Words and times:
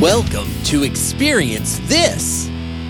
Welcome 0.00 0.46
to 0.66 0.84
Experience 0.84 1.80
This, 1.88 2.44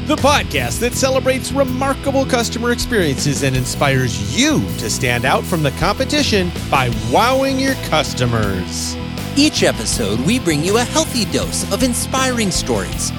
the 0.04 0.16
podcast 0.16 0.78
that 0.80 0.92
celebrates 0.92 1.52
remarkable 1.52 2.26
customer 2.26 2.70
experiences 2.70 3.44
and 3.44 3.56
inspires 3.56 4.38
you 4.38 4.60
to 4.76 4.90
stand 4.90 5.24
out 5.24 5.42
from 5.42 5.62
the 5.62 5.70
competition 5.70 6.52
by 6.70 6.90
wowing 7.10 7.58
your 7.58 7.76
customers. 7.86 8.94
Each 9.38 9.62
episode, 9.62 10.20
we 10.20 10.38
bring 10.38 10.62
you 10.62 10.76
a 10.76 10.84
healthy 10.84 11.24
dose 11.24 11.72
of 11.72 11.82
inspiring 11.82 12.50
stories, 12.50 13.10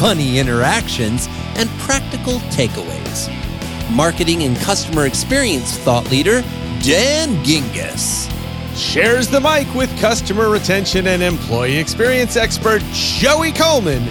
funny 0.00 0.40
interactions, 0.40 1.28
and 1.54 1.70
practical 1.78 2.40
takeaways. 2.50 3.30
Marketing 3.94 4.42
and 4.42 4.56
customer 4.56 5.06
experience 5.06 5.78
thought 5.78 6.10
leader, 6.10 6.42
Dan 6.82 7.44
Gingiss 7.44 8.35
shares 8.76 9.28
the 9.28 9.40
mic 9.40 9.72
with 9.74 9.90
customer 9.98 10.50
retention 10.50 11.06
and 11.06 11.22
employee 11.22 11.78
experience 11.78 12.36
expert 12.36 12.82
Joey 12.92 13.52
Coleman, 13.52 14.02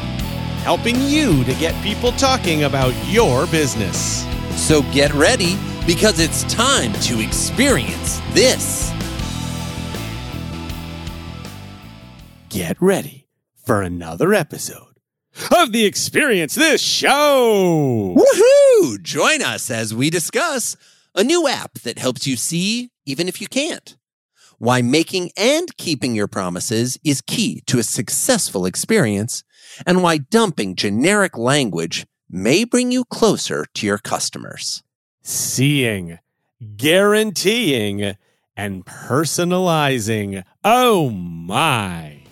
helping 0.64 1.00
you 1.02 1.44
to 1.44 1.54
get 1.55 1.82
people 1.84 2.12
talking 2.14 2.64
about 2.64 2.94
your 3.05 3.46
business. 3.48 4.26
So 4.55 4.82
get 4.91 5.14
ready 5.14 5.58
because 5.86 6.20
it's 6.20 6.44
time 6.54 6.94
to 6.94 7.20
experience 7.20 8.20
this. 8.34 8.91
Get 12.50 12.82
ready 12.82 13.27
for 13.55 13.82
another 13.82 14.34
episode 14.34 15.00
of 15.55 15.72
the 15.74 15.86
Experience 15.86 16.55
This 16.55 16.82
Show. 16.82 18.16
Woohoo! 18.18 19.02
Join 19.04 19.41
us 19.41 19.70
as 19.70 19.94
we 19.94 20.10
discuss 20.10 20.76
a 21.13 21.24
new 21.24 21.48
app 21.48 21.74
that 21.80 22.00
helps 22.00 22.26
you 22.26 22.36
see 22.36 22.90
even 23.05 23.27
if 23.27 23.40
you 23.40 23.48
can't 23.48 23.96
why 24.66 24.82
making 24.82 25.30
and 25.38 25.78
keeping 25.78 26.16
your 26.16 26.28
promises 26.28 26.98
is 27.04 27.22
key 27.22 27.62
to 27.68 27.78
a 27.78 27.84
successful 27.84 28.66
experience, 28.66 29.44
and 29.85 30.02
why 30.02 30.18
dumping 30.18 30.76
generic 30.76 31.38
language 31.38 32.08
may 32.32 32.63
bring 32.63 32.91
you 32.91 33.05
closer 33.05 33.68
to 33.76 33.86
your 33.86 33.99
customers. 33.99 34.82
Seeing, 35.21 36.18
guaranteeing, 36.77 38.16
and 38.58 38.84
personalizing. 38.86 40.43
Oh 40.63 41.12
my. 41.12 42.24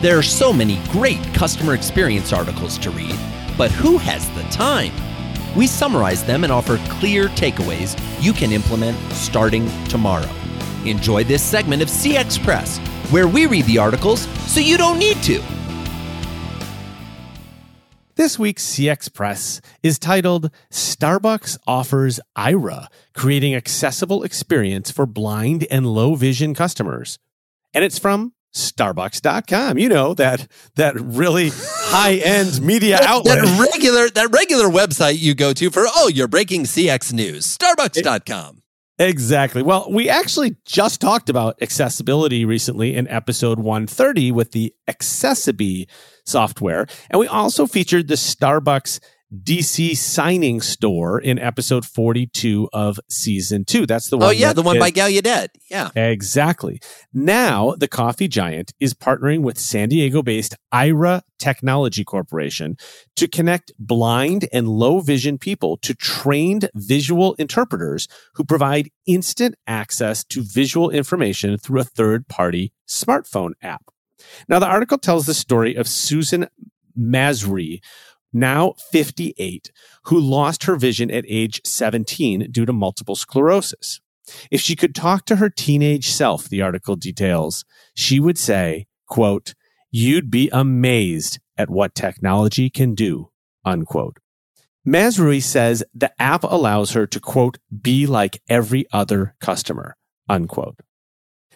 There 0.00 0.16
are 0.16 0.22
so 0.22 0.52
many 0.52 0.80
great 0.90 1.22
customer 1.34 1.74
experience 1.74 2.32
articles 2.32 2.78
to 2.78 2.90
read, 2.92 3.18
but 3.58 3.72
who 3.72 3.98
has 3.98 4.30
the 4.36 4.44
time? 4.44 5.09
We 5.56 5.66
summarize 5.66 6.24
them 6.24 6.44
and 6.44 6.52
offer 6.52 6.78
clear 6.88 7.28
takeaways 7.28 8.00
you 8.22 8.32
can 8.32 8.52
implement 8.52 8.96
starting 9.12 9.68
tomorrow. 9.86 10.28
Enjoy 10.84 11.24
this 11.24 11.42
segment 11.42 11.82
of 11.82 11.88
CX 11.88 12.42
Press, 12.42 12.78
where 13.10 13.28
we 13.28 13.46
read 13.46 13.66
the 13.66 13.78
articles 13.78 14.28
so 14.46 14.60
you 14.60 14.78
don't 14.78 14.98
need 14.98 15.16
to. 15.24 15.42
This 18.16 18.38
week's 18.38 18.66
CX 18.66 19.12
Press 19.12 19.60
is 19.82 19.98
titled 19.98 20.50
Starbucks 20.70 21.56
Offers 21.66 22.20
Aira, 22.36 22.88
Creating 23.14 23.54
Accessible 23.54 24.22
Experience 24.24 24.90
for 24.90 25.06
Blind 25.06 25.66
and 25.70 25.86
Low 25.86 26.14
Vision 26.16 26.54
Customers. 26.54 27.18
And 27.72 27.82
it's 27.82 27.98
from 27.98 28.34
starbucks.com 28.54 29.78
you 29.78 29.88
know 29.88 30.12
that 30.14 30.46
that 30.74 30.94
really 31.00 31.50
high-end 31.54 32.60
media 32.60 32.98
outlet 33.02 33.44
that 33.44 33.68
regular 33.72 34.10
that 34.10 34.30
regular 34.32 34.66
website 34.66 35.18
you 35.18 35.34
go 35.34 35.52
to 35.52 35.70
for 35.70 35.84
oh 35.86 36.08
you're 36.08 36.28
breaking 36.28 36.64
cx 36.64 37.12
news. 37.12 37.56
Starbucks.com 37.56 38.62
exactly. 38.98 39.62
Well 39.62 39.90
we 39.90 40.08
actually 40.08 40.56
just 40.64 41.00
talked 41.00 41.28
about 41.28 41.62
accessibility 41.62 42.44
recently 42.44 42.96
in 42.96 43.06
episode 43.08 43.60
130 43.60 44.32
with 44.32 44.52
the 44.52 44.74
accessibility 44.88 45.88
software 46.26 46.86
and 47.08 47.20
we 47.20 47.28
also 47.28 47.66
featured 47.66 48.08
the 48.08 48.14
starbucks 48.14 49.00
DC 49.32 49.96
signing 49.96 50.60
store 50.60 51.20
in 51.20 51.38
episode 51.38 51.84
42 51.84 52.68
of 52.72 52.98
season 53.08 53.64
two. 53.64 53.86
That's 53.86 54.10
the 54.10 54.18
one. 54.18 54.28
Oh, 54.28 54.30
yeah, 54.30 54.52
the 54.52 54.62
one 54.62 54.78
by 54.78 54.90
Gallaudet. 54.90 55.48
Yeah. 55.70 55.90
Exactly. 55.94 56.80
Now, 57.14 57.74
the 57.76 57.86
coffee 57.86 58.26
giant 58.26 58.72
is 58.80 58.92
partnering 58.92 59.42
with 59.42 59.58
San 59.58 59.88
Diego 59.88 60.22
based 60.22 60.56
Aira 60.74 61.22
Technology 61.38 62.02
Corporation 62.04 62.76
to 63.14 63.28
connect 63.28 63.72
blind 63.78 64.48
and 64.52 64.66
low 64.66 64.98
vision 64.98 65.38
people 65.38 65.76
to 65.78 65.94
trained 65.94 66.68
visual 66.74 67.34
interpreters 67.34 68.08
who 68.34 68.44
provide 68.44 68.90
instant 69.06 69.54
access 69.66 70.24
to 70.24 70.42
visual 70.42 70.90
information 70.90 71.56
through 71.56 71.80
a 71.80 71.84
third 71.84 72.26
party 72.26 72.72
smartphone 72.88 73.52
app. 73.62 73.90
Now, 74.48 74.58
the 74.58 74.66
article 74.66 74.98
tells 74.98 75.26
the 75.26 75.34
story 75.34 75.76
of 75.76 75.88
Susan 75.88 76.48
Mazrui, 76.98 77.80
now 78.32 78.74
58, 78.90 79.70
who 80.04 80.18
lost 80.18 80.64
her 80.64 80.76
vision 80.76 81.10
at 81.10 81.24
age 81.28 81.60
17 81.64 82.50
due 82.50 82.66
to 82.66 82.72
multiple 82.72 83.16
sclerosis. 83.16 84.00
If 84.50 84.60
she 84.60 84.76
could 84.76 84.94
talk 84.94 85.24
to 85.26 85.36
her 85.36 85.50
teenage 85.50 86.08
self, 86.08 86.48
the 86.48 86.62
article 86.62 86.96
details, 86.96 87.64
she 87.94 88.20
would 88.20 88.38
say, 88.38 88.86
quote, 89.08 89.54
you'd 89.90 90.30
be 90.30 90.48
amazed 90.52 91.38
at 91.56 91.70
what 91.70 91.94
technology 91.94 92.70
can 92.70 92.94
do, 92.94 93.30
unquote. 93.64 94.18
Mazrui 94.86 95.42
says 95.42 95.84
the 95.92 96.12
app 96.20 96.42
allows 96.42 96.92
her 96.92 97.06
to, 97.06 97.20
quote, 97.20 97.58
be 97.82 98.06
like 98.06 98.40
every 98.48 98.86
other 98.92 99.34
customer, 99.40 99.96
unquote. 100.28 100.78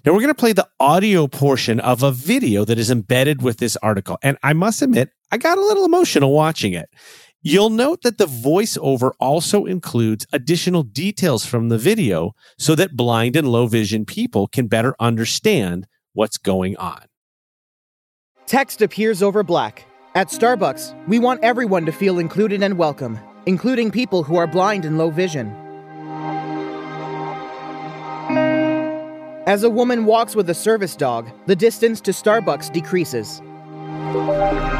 Now 0.05 0.13
we're 0.13 0.21
going 0.21 0.29
to 0.29 0.35
play 0.35 0.53
the 0.53 0.69
audio 0.79 1.27
portion 1.27 1.81
of 1.81 2.03
a 2.03 2.13
video 2.13 2.67
that 2.67 2.79
is 2.79 2.91
embedded 2.91 3.41
with 3.41 3.57
this 3.57 3.75
article. 3.79 4.19
And 4.23 4.37
I 4.43 4.53
must 4.53 4.83
admit, 4.83 5.09
I 5.33 5.39
got 5.39 5.57
a 5.57 5.63
little 5.63 5.87
emotional 5.87 6.31
watching 6.31 6.75
it. 6.75 6.91
You'll 7.41 7.71
note 7.71 8.03
that 8.03 8.19
the 8.19 8.27
voiceover 8.27 9.13
also 9.19 9.65
includes 9.65 10.27
additional 10.31 10.83
details 10.83 11.47
from 11.47 11.71
the 11.71 11.79
video 11.79 12.33
so 12.59 12.75
that 12.75 12.97
blind 12.97 13.35
and 13.35 13.49
low 13.49 13.67
vision 13.67 14.05
people 14.05 14.47
can 14.47 14.67
better 14.67 14.95
understand 15.01 15.87
what's 16.13 16.37
going 16.37 16.77
on. 16.77 17.01
Text 18.47 18.83
appears 18.83 19.23
over 19.23 19.43
black. 19.43 19.87
At 20.15 20.29
Starbucks, 20.29 21.09
we 21.09 21.19
want 21.19 21.43
everyone 21.43 21.87
to 21.87 21.93
feel 21.93 22.19
included 22.19 22.63
and 22.63 22.77
welcome, 22.77 23.19
including 23.47 23.91
people 23.91 24.23
who 24.23 24.37
are 24.37 24.47
blind 24.47 24.85
and 24.85 24.99
low 24.99 25.09
vision. 25.09 25.64
As 29.47 29.63
a 29.63 29.69
woman 29.69 30.07
walks 30.07 30.35
with 30.35 30.49
a 30.49 30.55
service 30.55 30.97
dog, 30.97 31.31
the 31.45 31.55
distance 31.55 32.01
to 32.01 32.13
Starbucks 32.13 32.73
decreases. 32.73 33.43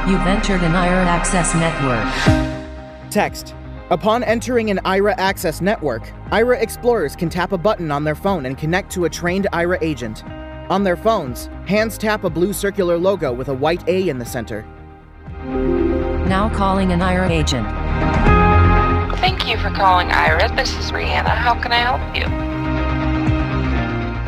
You've 0.09 0.27
entered 0.27 0.63
an 0.63 0.73
Aira 0.73 1.05
Access 1.05 1.55
Network. 1.55 3.11
Text. 3.11 3.55
Upon 3.91 4.23
entering 4.25 4.71
an 4.71 4.79
Aira 4.87 5.15
Access 5.19 5.61
Network, 5.61 6.05
Aira 6.31 6.59
explorers 6.63 7.15
can 7.15 7.29
tap 7.29 7.53
a 7.53 7.59
button 7.59 7.91
on 7.91 8.05
their 8.05 8.15
phone 8.15 8.47
and 8.47 8.57
connect 8.57 8.91
to 8.93 9.05
a 9.05 9.11
trained 9.11 9.47
Aira 9.53 9.77
agent. 9.83 10.25
On 10.71 10.83
their 10.83 10.97
phones, 10.97 11.51
hands 11.67 11.99
tap 11.99 12.25
a 12.25 12.31
blue 12.31 12.55
circular 12.55 12.97
logo 12.97 13.35
with 13.35 13.49
a 13.49 13.55
white 13.55 13.87
A 13.87 14.09
in 14.09 14.19
the 14.19 14.25
center. 14.25 14.63
Now 16.27 16.49
calling 16.49 16.91
an 16.91 17.01
Aira 17.01 17.29
agent. 17.29 17.69
Thank 19.19 19.47
you 19.47 19.59
for 19.59 19.69
calling 19.69 20.09
Aira. 20.09 20.57
This 20.57 20.71
is 20.79 20.91
Rihanna. 20.91 21.37
How 21.37 21.61
can 21.61 21.71
I 21.71 21.81
help 21.81 22.17
you? 22.17 22.44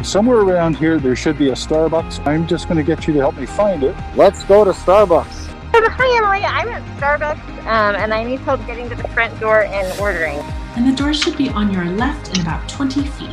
Somewhere 0.06 0.38
around 0.38 0.76
here, 0.76 1.00
there 1.00 1.16
should 1.16 1.36
be 1.36 1.48
a 1.48 1.54
Starbucks. 1.54 2.24
I'm 2.24 2.46
just 2.46 2.68
going 2.68 2.76
to 2.76 2.84
get 2.84 3.08
you 3.08 3.12
to 3.14 3.18
help 3.18 3.36
me 3.36 3.44
find 3.44 3.82
it. 3.82 3.96
Let's 4.14 4.44
go 4.44 4.64
to 4.64 4.70
Starbucks. 4.70 5.52
Hi, 5.74 6.18
Emily. 6.18 6.44
I'm 6.44 6.68
at 6.68 6.80
Starbucks, 7.00 7.66
um, 7.66 7.96
and 7.96 8.14
I 8.14 8.22
need 8.22 8.38
help 8.38 8.64
getting 8.68 8.88
to 8.88 8.94
the 8.94 9.08
front 9.08 9.38
door 9.40 9.64
and 9.64 10.00
ordering. 10.00 10.38
And 10.76 10.86
the 10.86 10.94
door 10.94 11.12
should 11.12 11.36
be 11.36 11.48
on 11.48 11.72
your 11.72 11.84
left 11.86 12.36
in 12.36 12.42
about 12.42 12.68
20 12.68 13.02
feet. 13.02 13.28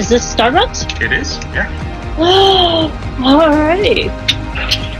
Is 0.00 0.08
this 0.08 0.34
Starbucks? 0.34 1.00
It 1.00 1.12
is, 1.12 1.36
yeah. 1.54 2.16
Oh, 2.18 2.90
all 3.24 3.48
right. 3.48 4.10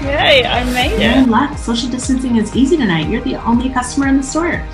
Yay, 0.06 0.44
I 0.46 0.62
made 0.72 0.92
it. 0.92 1.00
You're 1.02 1.24
in 1.24 1.28
luck. 1.28 1.58
Social 1.58 1.90
distancing 1.90 2.36
is 2.36 2.54
easy 2.54 2.76
tonight. 2.76 3.08
You're 3.08 3.22
the 3.22 3.34
only 3.44 3.68
customer 3.68 4.06
in 4.06 4.16
the 4.16 4.22
store. 4.22 4.64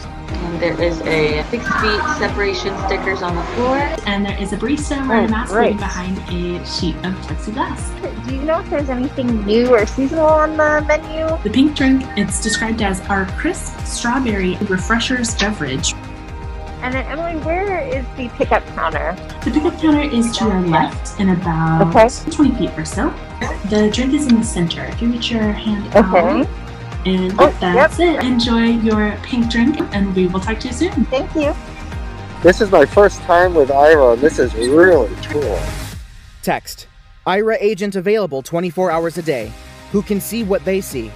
And 0.56 0.78
there 0.78 0.82
is 0.82 1.02
a 1.02 1.42
six 1.50 1.64
feet 1.64 2.00
separation 2.16 2.74
stickers 2.86 3.20
on 3.20 3.36
the 3.36 3.42
floor. 3.42 3.76
And 4.06 4.24
there 4.24 4.40
is 4.40 4.54
a 4.54 4.56
barista 4.56 5.06
wearing 5.06 5.24
a 5.24 5.26
oh, 5.26 5.30
mask 5.30 5.54
waiting 5.54 5.76
behind 5.76 6.16
a 6.30 6.64
sheet 6.64 6.96
of 7.04 7.12
plexiglass. 7.26 8.26
Do 8.26 8.34
you 8.34 8.40
know 8.40 8.60
if 8.60 8.70
there's 8.70 8.88
anything 8.88 9.44
new 9.44 9.66
or 9.74 9.84
seasonal 9.84 10.24
on 10.24 10.56
the 10.56 10.82
menu? 10.88 11.26
The 11.42 11.50
pink 11.50 11.76
drink, 11.76 12.04
it's 12.16 12.42
described 12.42 12.80
as 12.80 13.02
our 13.02 13.26
crisp 13.32 13.78
strawberry 13.80 14.56
refreshers 14.62 15.34
beverage. 15.34 15.92
And 16.80 16.94
then 16.94 17.04
Emily, 17.04 17.38
where 17.44 17.80
is 17.80 18.06
the 18.16 18.30
pickup 18.30 18.66
counter? 18.68 19.14
The 19.44 19.50
pickup 19.50 19.78
counter 19.78 20.08
is 20.10 20.34
to 20.38 20.44
your 20.44 20.60
left 20.62 21.20
in 21.20 21.28
about 21.28 21.94
okay. 21.94 22.30
20 22.30 22.56
feet 22.56 22.78
or 22.78 22.86
so. 22.86 23.10
The 23.68 23.90
drink 23.92 24.14
is 24.14 24.26
in 24.26 24.36
the 24.36 24.42
center. 24.42 24.86
If 24.86 25.02
you 25.02 25.12
reach 25.12 25.30
your 25.30 25.52
hand 25.52 25.94
okay. 25.94 26.40
out, 26.40 26.48
and 27.06 27.32
oh, 27.38 27.56
that's 27.60 27.98
yep. 27.98 28.22
it. 28.22 28.26
Enjoy 28.26 28.64
your 28.64 29.16
pink 29.22 29.50
drink, 29.50 29.80
and 29.94 30.14
we 30.14 30.26
will 30.26 30.40
talk 30.40 30.58
to 30.60 30.68
you 30.68 30.74
soon. 30.74 31.04
Thank 31.06 31.34
you. 31.34 31.54
This 32.42 32.60
is 32.60 32.70
my 32.70 32.84
first 32.84 33.20
time 33.22 33.54
with 33.54 33.70
Aira, 33.70 34.14
and 34.14 34.22
this 34.22 34.38
is 34.38 34.54
really 34.54 35.14
cool. 35.24 35.58
Text 36.42 36.86
Aira 37.26 37.56
agent 37.60 37.96
available 37.96 38.42
24 38.42 38.90
hours 38.90 39.18
a 39.18 39.22
day. 39.22 39.52
who 39.92 40.02
can 40.02 40.20
see 40.20 40.42
what 40.42 40.64
they 40.64 40.80
see. 40.80 41.10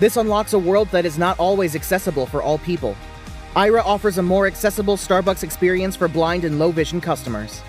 This 0.00 0.16
unlocks 0.16 0.52
a 0.52 0.58
world 0.58 0.88
that 0.88 1.04
is 1.04 1.18
not 1.18 1.38
always 1.38 1.74
accessible 1.74 2.26
for 2.26 2.42
all 2.42 2.58
people. 2.58 2.96
Aira 3.54 3.84
offers 3.84 4.18
a 4.18 4.22
more 4.22 4.46
accessible 4.46 4.96
Starbucks 4.96 5.42
experience 5.42 5.96
for 5.96 6.08
blind 6.08 6.44
and 6.44 6.58
low 6.58 6.70
vision 6.70 7.00
customers. 7.00 7.60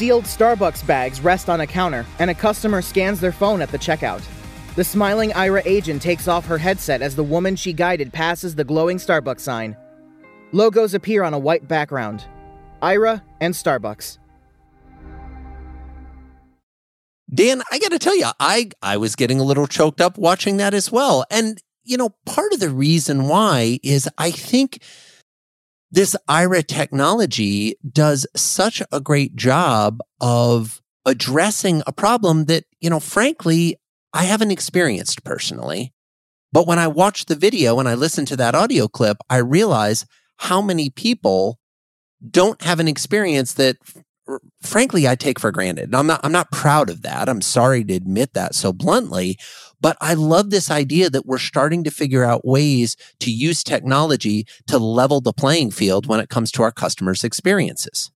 Sealed 0.00 0.24
Starbucks 0.24 0.86
bags 0.86 1.20
rest 1.20 1.50
on 1.50 1.60
a 1.60 1.66
counter, 1.66 2.06
and 2.20 2.30
a 2.30 2.34
customer 2.34 2.80
scans 2.80 3.20
their 3.20 3.32
phone 3.32 3.60
at 3.60 3.68
the 3.68 3.76
checkout. 3.76 4.22
The 4.74 4.82
smiling 4.82 5.28
Aira 5.32 5.60
agent 5.66 6.00
takes 6.00 6.26
off 6.26 6.46
her 6.46 6.56
headset 6.56 7.02
as 7.02 7.14
the 7.14 7.22
woman 7.22 7.54
she 7.54 7.74
guided 7.74 8.10
passes 8.10 8.54
the 8.54 8.64
glowing 8.64 8.96
Starbucks 8.96 9.40
sign. 9.40 9.76
Logos 10.52 10.94
appear 10.94 11.22
on 11.22 11.34
a 11.34 11.38
white 11.38 11.68
background 11.68 12.24
Aira 12.80 13.20
and 13.42 13.52
Starbucks. 13.52 14.16
Dan, 17.34 17.62
I 17.70 17.78
got 17.78 17.90
to 17.90 17.98
tell 17.98 18.16
you, 18.16 18.30
I 18.40 18.70
I 18.80 18.96
was 18.96 19.14
getting 19.14 19.38
a 19.38 19.44
little 19.44 19.66
choked 19.66 20.00
up 20.00 20.16
watching 20.16 20.56
that 20.56 20.72
as 20.72 20.90
well. 20.90 21.26
And 21.30 21.60
you 21.84 21.98
know, 21.98 22.14
part 22.24 22.54
of 22.54 22.60
the 22.60 22.70
reason 22.70 23.28
why 23.28 23.78
is 23.82 24.08
I 24.16 24.30
think 24.30 24.82
this 25.90 26.16
Aira 26.28 26.66
technology 26.66 27.76
does 27.90 28.26
such 28.36 28.82
a 28.92 29.00
great 29.00 29.34
job 29.36 30.00
of 30.20 30.80
addressing 31.04 31.82
a 31.86 31.92
problem 31.92 32.44
that, 32.46 32.64
you 32.80 32.90
know, 32.90 33.00
frankly, 33.00 33.76
I 34.12 34.24
haven't 34.24 34.50
experienced 34.50 35.24
personally. 35.24 35.92
But 36.52 36.66
when 36.66 36.78
I 36.78 36.88
watch 36.88 37.26
the 37.26 37.36
video 37.36 37.78
and 37.78 37.88
I 37.88 37.94
listen 37.94 38.24
to 38.26 38.36
that 38.36 38.54
audio 38.54 38.88
clip, 38.88 39.18
I 39.28 39.38
realize 39.38 40.04
how 40.38 40.60
many 40.60 40.90
people 40.90 41.58
don't 42.28 42.60
have 42.62 42.80
an 42.80 42.88
experience 42.88 43.54
that 43.54 43.76
frankly 44.62 45.08
I 45.08 45.14
take 45.14 45.40
for 45.40 45.50
granted. 45.50 45.84
And 45.84 45.96
I'm 45.96 46.06
not 46.06 46.20
I'm 46.22 46.32
not 46.32 46.52
proud 46.52 46.90
of 46.90 47.02
that. 47.02 47.28
I'm 47.28 47.40
sorry 47.40 47.84
to 47.84 47.94
admit 47.94 48.34
that 48.34 48.54
so 48.54 48.72
bluntly, 48.72 49.38
but 49.80 49.96
I 50.00 50.14
love 50.14 50.50
this 50.50 50.70
idea 50.70 51.10
that 51.10 51.26
we're 51.26 51.38
starting 51.38 51.84
to 51.84 51.90
figure 51.90 52.24
out 52.24 52.44
ways 52.44 52.96
to 53.20 53.30
use 53.30 53.62
technology 53.62 54.46
to 54.66 54.78
level 54.78 55.20
the 55.20 55.32
playing 55.32 55.70
field 55.70 56.06
when 56.06 56.20
it 56.20 56.28
comes 56.28 56.50
to 56.52 56.62
our 56.62 56.72
customers' 56.72 57.24
experiences. 57.24 58.10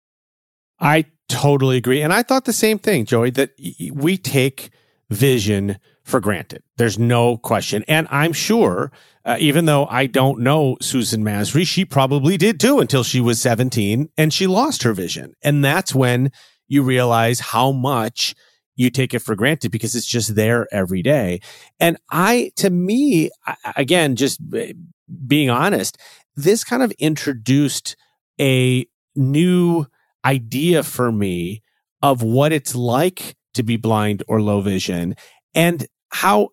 I 0.80 1.06
totally 1.28 1.76
agree. 1.76 2.02
And 2.02 2.12
I 2.12 2.22
thought 2.22 2.44
the 2.44 2.52
same 2.52 2.78
thing, 2.78 3.06
Joey, 3.06 3.30
that 3.30 3.52
we 3.92 4.16
take 4.16 4.70
vision 5.10 5.78
for 6.02 6.20
granted. 6.20 6.62
There's 6.76 6.98
no 6.98 7.38
question. 7.38 7.84
And 7.88 8.06
I'm 8.10 8.32
sure, 8.32 8.92
uh, 9.24 9.36
even 9.40 9.64
though 9.64 9.86
I 9.86 10.06
don't 10.06 10.40
know 10.40 10.76
Susan 10.82 11.24
Mazrui, 11.24 11.66
she 11.66 11.84
probably 11.84 12.36
did 12.36 12.60
too 12.60 12.78
until 12.78 13.02
she 13.02 13.20
was 13.20 13.40
17 13.40 14.10
and 14.18 14.32
she 14.32 14.46
lost 14.46 14.82
her 14.82 14.92
vision. 14.92 15.34
And 15.42 15.64
that's 15.64 15.94
when 15.94 16.30
you 16.68 16.82
realize 16.82 17.40
how 17.40 17.72
much 17.72 18.34
you 18.76 18.90
take 18.90 19.14
it 19.14 19.20
for 19.20 19.34
granted 19.34 19.70
because 19.70 19.94
it's 19.94 20.06
just 20.06 20.34
there 20.34 20.66
every 20.72 21.02
day. 21.02 21.40
And 21.78 21.96
I, 22.10 22.52
to 22.56 22.70
me, 22.70 23.30
again, 23.76 24.16
just 24.16 24.40
being 25.26 25.50
honest, 25.50 25.98
this 26.36 26.64
kind 26.64 26.82
of 26.82 26.90
introduced 26.92 27.96
a 28.40 28.86
new 29.14 29.86
idea 30.24 30.82
for 30.82 31.12
me 31.12 31.62
of 32.02 32.22
what 32.22 32.52
it's 32.52 32.74
like 32.74 33.36
to 33.54 33.62
be 33.62 33.76
blind 33.76 34.22
or 34.26 34.42
low 34.42 34.60
vision 34.60 35.14
and 35.54 35.86
how 36.10 36.48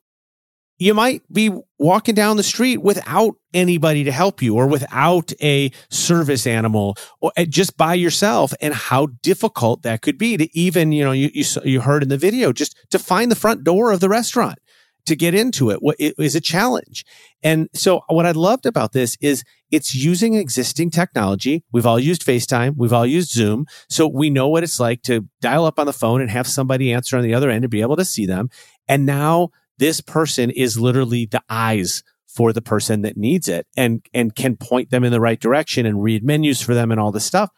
you 0.81 0.95
might 0.95 1.21
be 1.31 1.51
walking 1.77 2.15
down 2.15 2.37
the 2.37 2.43
street 2.43 2.77
without 2.77 3.35
anybody 3.53 4.03
to 4.03 4.11
help 4.11 4.41
you 4.41 4.55
or 4.55 4.65
without 4.65 5.31
a 5.39 5.71
service 5.91 6.47
animal 6.47 6.97
or 7.19 7.31
eh, 7.37 7.45
just 7.47 7.77
by 7.77 7.93
yourself 7.93 8.51
and 8.61 8.73
how 8.73 9.05
difficult 9.21 9.83
that 9.83 10.01
could 10.01 10.17
be 10.17 10.37
to 10.37 10.57
even, 10.57 10.91
you 10.91 11.03
know, 11.03 11.11
you, 11.11 11.29
you, 11.35 11.45
you 11.63 11.81
heard 11.81 12.01
in 12.01 12.09
the 12.09 12.17
video, 12.17 12.51
just 12.51 12.75
to 12.89 12.97
find 12.97 13.29
the 13.29 13.35
front 13.35 13.63
door 13.63 13.91
of 13.91 13.99
the 13.99 14.09
restaurant 14.09 14.57
to 15.05 15.15
get 15.15 15.35
into 15.35 15.69
it, 15.69 15.79
it 15.99 16.15
is 16.17 16.35
a 16.35 16.41
challenge. 16.41 17.05
And 17.43 17.69
so 17.75 18.01
what 18.07 18.25
I 18.25 18.31
loved 18.31 18.65
about 18.65 18.91
this 18.91 19.17
is 19.21 19.43
it's 19.69 19.93
using 19.93 20.33
existing 20.33 20.89
technology. 20.89 21.63
We've 21.71 21.85
all 21.85 21.99
used 21.99 22.25
FaceTime. 22.25 22.73
We've 22.75 22.93
all 22.93 23.05
used 23.05 23.29
Zoom. 23.29 23.67
So 23.87 24.07
we 24.07 24.31
know 24.31 24.49
what 24.49 24.63
it's 24.63 24.79
like 24.79 25.03
to 25.03 25.27
dial 25.41 25.65
up 25.65 25.77
on 25.77 25.85
the 25.85 25.93
phone 25.93 26.21
and 26.21 26.31
have 26.31 26.47
somebody 26.47 26.91
answer 26.91 27.17
on 27.17 27.23
the 27.23 27.35
other 27.35 27.51
end 27.51 27.61
to 27.61 27.69
be 27.69 27.81
able 27.81 27.97
to 27.97 28.05
see 28.05 28.25
them. 28.25 28.49
And 28.87 29.05
now 29.05 29.51
this 29.81 29.99
person 29.99 30.51
is 30.51 30.79
literally 30.79 31.25
the 31.25 31.41
eyes 31.49 32.03
for 32.27 32.53
the 32.53 32.61
person 32.61 33.01
that 33.01 33.17
needs 33.17 33.49
it 33.49 33.65
and 33.75 34.05
and 34.13 34.35
can 34.35 34.55
point 34.55 34.91
them 34.91 35.03
in 35.03 35.11
the 35.11 35.19
right 35.19 35.39
direction 35.39 35.87
and 35.87 36.03
read 36.03 36.23
menus 36.23 36.61
for 36.61 36.75
them 36.75 36.91
and 36.91 36.99
all 36.99 37.11
this 37.11 37.25
stuff. 37.25 37.49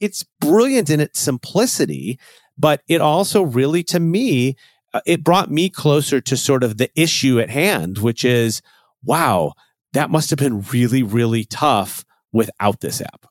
It's 0.00 0.24
brilliant 0.40 0.90
in 0.90 0.98
its 0.98 1.20
simplicity, 1.20 2.18
but 2.58 2.82
it 2.88 3.00
also 3.00 3.42
really 3.42 3.84
to 3.84 4.00
me 4.00 4.56
uh, 4.92 5.00
it 5.06 5.22
brought 5.22 5.52
me 5.52 5.70
closer 5.70 6.20
to 6.20 6.36
sort 6.36 6.64
of 6.64 6.78
the 6.78 6.90
issue 7.00 7.38
at 7.38 7.48
hand, 7.48 7.98
which 7.98 8.24
is 8.24 8.60
wow, 9.04 9.52
that 9.92 10.10
must 10.10 10.30
have 10.30 10.38
been 10.38 10.62
really 10.72 11.04
really 11.04 11.44
tough 11.44 12.04
without 12.32 12.80
this 12.80 13.00
app. 13.00 13.26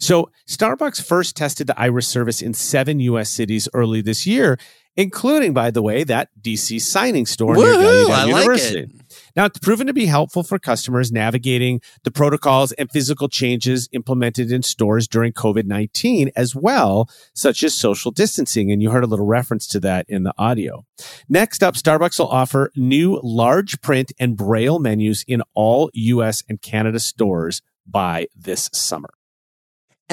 So, 0.00 0.30
Starbucks 0.48 1.04
first 1.04 1.36
tested 1.36 1.66
the 1.66 1.78
Aira's 1.78 2.08
service 2.08 2.40
in 2.40 2.54
7 2.54 2.98
US 3.00 3.28
cities 3.28 3.68
early 3.74 4.00
this 4.00 4.26
year 4.26 4.58
including, 4.96 5.52
by 5.52 5.70
the 5.70 5.82
way, 5.82 6.04
that 6.04 6.28
DC 6.40 6.80
signing 6.80 7.26
store 7.26 7.56
near 7.56 7.74
Gallaudet 7.74 8.28
University. 8.28 8.80
Like 8.80 9.04
now, 9.36 9.46
it's 9.46 9.58
proven 9.58 9.86
to 9.86 9.92
be 9.92 10.06
helpful 10.06 10.42
for 10.42 10.58
customers 10.58 11.10
navigating 11.10 11.80
the 12.04 12.10
protocols 12.10 12.72
and 12.72 12.90
physical 12.90 13.28
changes 13.28 13.88
implemented 13.92 14.52
in 14.52 14.62
stores 14.62 15.08
during 15.08 15.32
COVID 15.32 15.64
19 15.64 16.30
as 16.36 16.54
well, 16.54 17.08
such 17.34 17.62
as 17.62 17.74
social 17.74 18.10
distancing. 18.10 18.70
And 18.70 18.82
you 18.82 18.90
heard 18.90 19.04
a 19.04 19.08
little 19.08 19.26
reference 19.26 19.66
to 19.68 19.80
that 19.80 20.06
in 20.08 20.22
the 20.22 20.34
audio. 20.38 20.84
Next 21.28 21.62
up, 21.62 21.74
Starbucks 21.74 22.18
will 22.18 22.28
offer 22.28 22.70
new 22.76 23.20
large 23.22 23.80
print 23.80 24.12
and 24.18 24.36
braille 24.36 24.78
menus 24.78 25.24
in 25.26 25.42
all 25.54 25.90
US 25.92 26.42
and 26.48 26.60
Canada 26.62 27.00
stores 27.00 27.62
by 27.86 28.28
this 28.36 28.70
summer. 28.72 29.10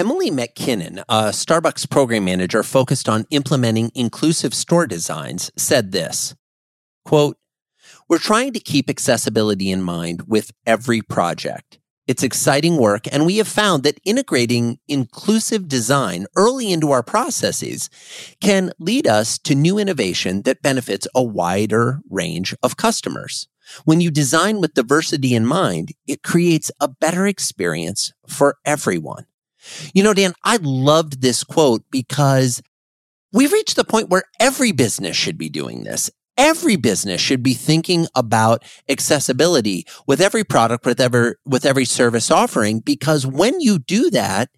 Emily 0.02 0.32
McKinnon, 0.32 1.04
a 1.08 1.30
Starbucks 1.30 1.88
program 1.88 2.26
manager 2.26 2.64
focused 2.64 3.08
on 3.08 3.28
implementing 3.30 3.92
inclusive 3.94 4.52
store 4.52 4.88
designs, 4.88 5.52
said 5.56 5.92
this 5.92 6.34
quote, 7.06 7.38
We're 8.10 8.18
trying 8.18 8.54
to 8.54 8.60
keep 8.60 8.90
accessibility 8.90 9.70
in 9.70 9.84
mind 9.84 10.24
with 10.26 10.54
every 10.66 11.04
project. 11.04 11.78
It's 12.08 12.24
exciting 12.24 12.78
work, 12.78 13.06
and 13.12 13.28
we 13.28 13.38
have 13.38 13.48
found 13.48 13.84
that 13.84 14.00
integrating 14.04 14.80
inclusive 14.88 15.68
design 15.68 16.26
early 16.36 16.72
into 16.72 16.90
our 16.90 17.04
processes 17.04 17.88
can 18.42 18.72
lead 18.80 19.06
us 19.06 19.38
to 19.38 19.54
new 19.54 19.78
innovation 19.78 20.42
that 20.46 20.64
benefits 20.64 21.08
a 21.14 21.22
wider 21.22 22.00
range 22.10 22.56
of 22.64 22.76
customers. 22.76 23.48
When 23.86 24.02
you 24.02 24.10
design 24.10 24.62
with 24.62 24.74
diversity 24.74 25.36
in 25.36 25.46
mind, 25.46 25.92
it 26.08 26.24
creates 26.24 26.72
a 26.80 26.88
better 26.88 27.28
experience 27.28 28.14
for 28.28 28.58
everyone. 28.66 29.28
You 29.94 30.04
know, 30.04 30.14
Dan, 30.14 30.34
I 30.44 30.58
loved 30.62 31.22
this 31.22 31.44
quote 31.44 31.84
because 31.92 32.62
we've 33.32 33.52
reached 33.52 33.76
the 33.76 33.84
point 33.84 34.10
where 34.10 34.24
every 34.40 34.72
business 34.72 35.16
should 35.16 35.38
be 35.38 35.50
doing 35.50 35.84
this. 35.84 36.10
Every 36.38 36.76
business 36.76 37.22
should 37.22 37.44
be 37.44 37.54
thinking 37.54 38.08
about 38.16 38.64
accessibility 38.90 39.86
with 40.08 40.22
every 40.22 40.44
product, 40.44 40.86
with 40.86 41.00
every, 41.00 41.36
with 41.46 41.66
every 41.66 41.86
service 41.86 42.32
offering, 42.32 42.80
because 42.80 43.28
when 43.28 43.60
you 43.60 43.80
do 43.80 44.10
that, 44.12 44.50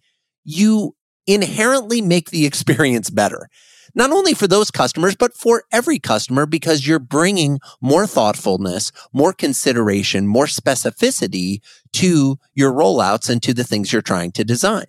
you 0.44 0.96
inherently 1.28 2.02
make 2.02 2.30
the 2.30 2.46
experience 2.48 3.10
better. 3.10 3.50
Not 3.96 4.12
only 4.12 4.34
for 4.34 4.48
those 4.48 4.72
customers, 4.72 5.16
but 5.16 5.36
for 5.36 5.66
every 5.72 6.00
customer, 6.00 6.46
because 6.46 6.88
you're 6.88 7.00
bringing 7.00 7.60
more 7.80 8.08
thoughtfulness, 8.08 8.92
more 9.12 9.34
consideration, 9.34 10.28
more 10.28 10.46
specificity 10.46 11.62
to 11.94 12.40
your 12.56 12.72
rollouts 12.72 13.30
and 13.30 13.42
to 13.44 13.54
the 13.54 13.64
things 13.64 13.94
you're 13.94 14.02
trying 14.02 14.32
to 14.32 14.44
design. 14.44 14.86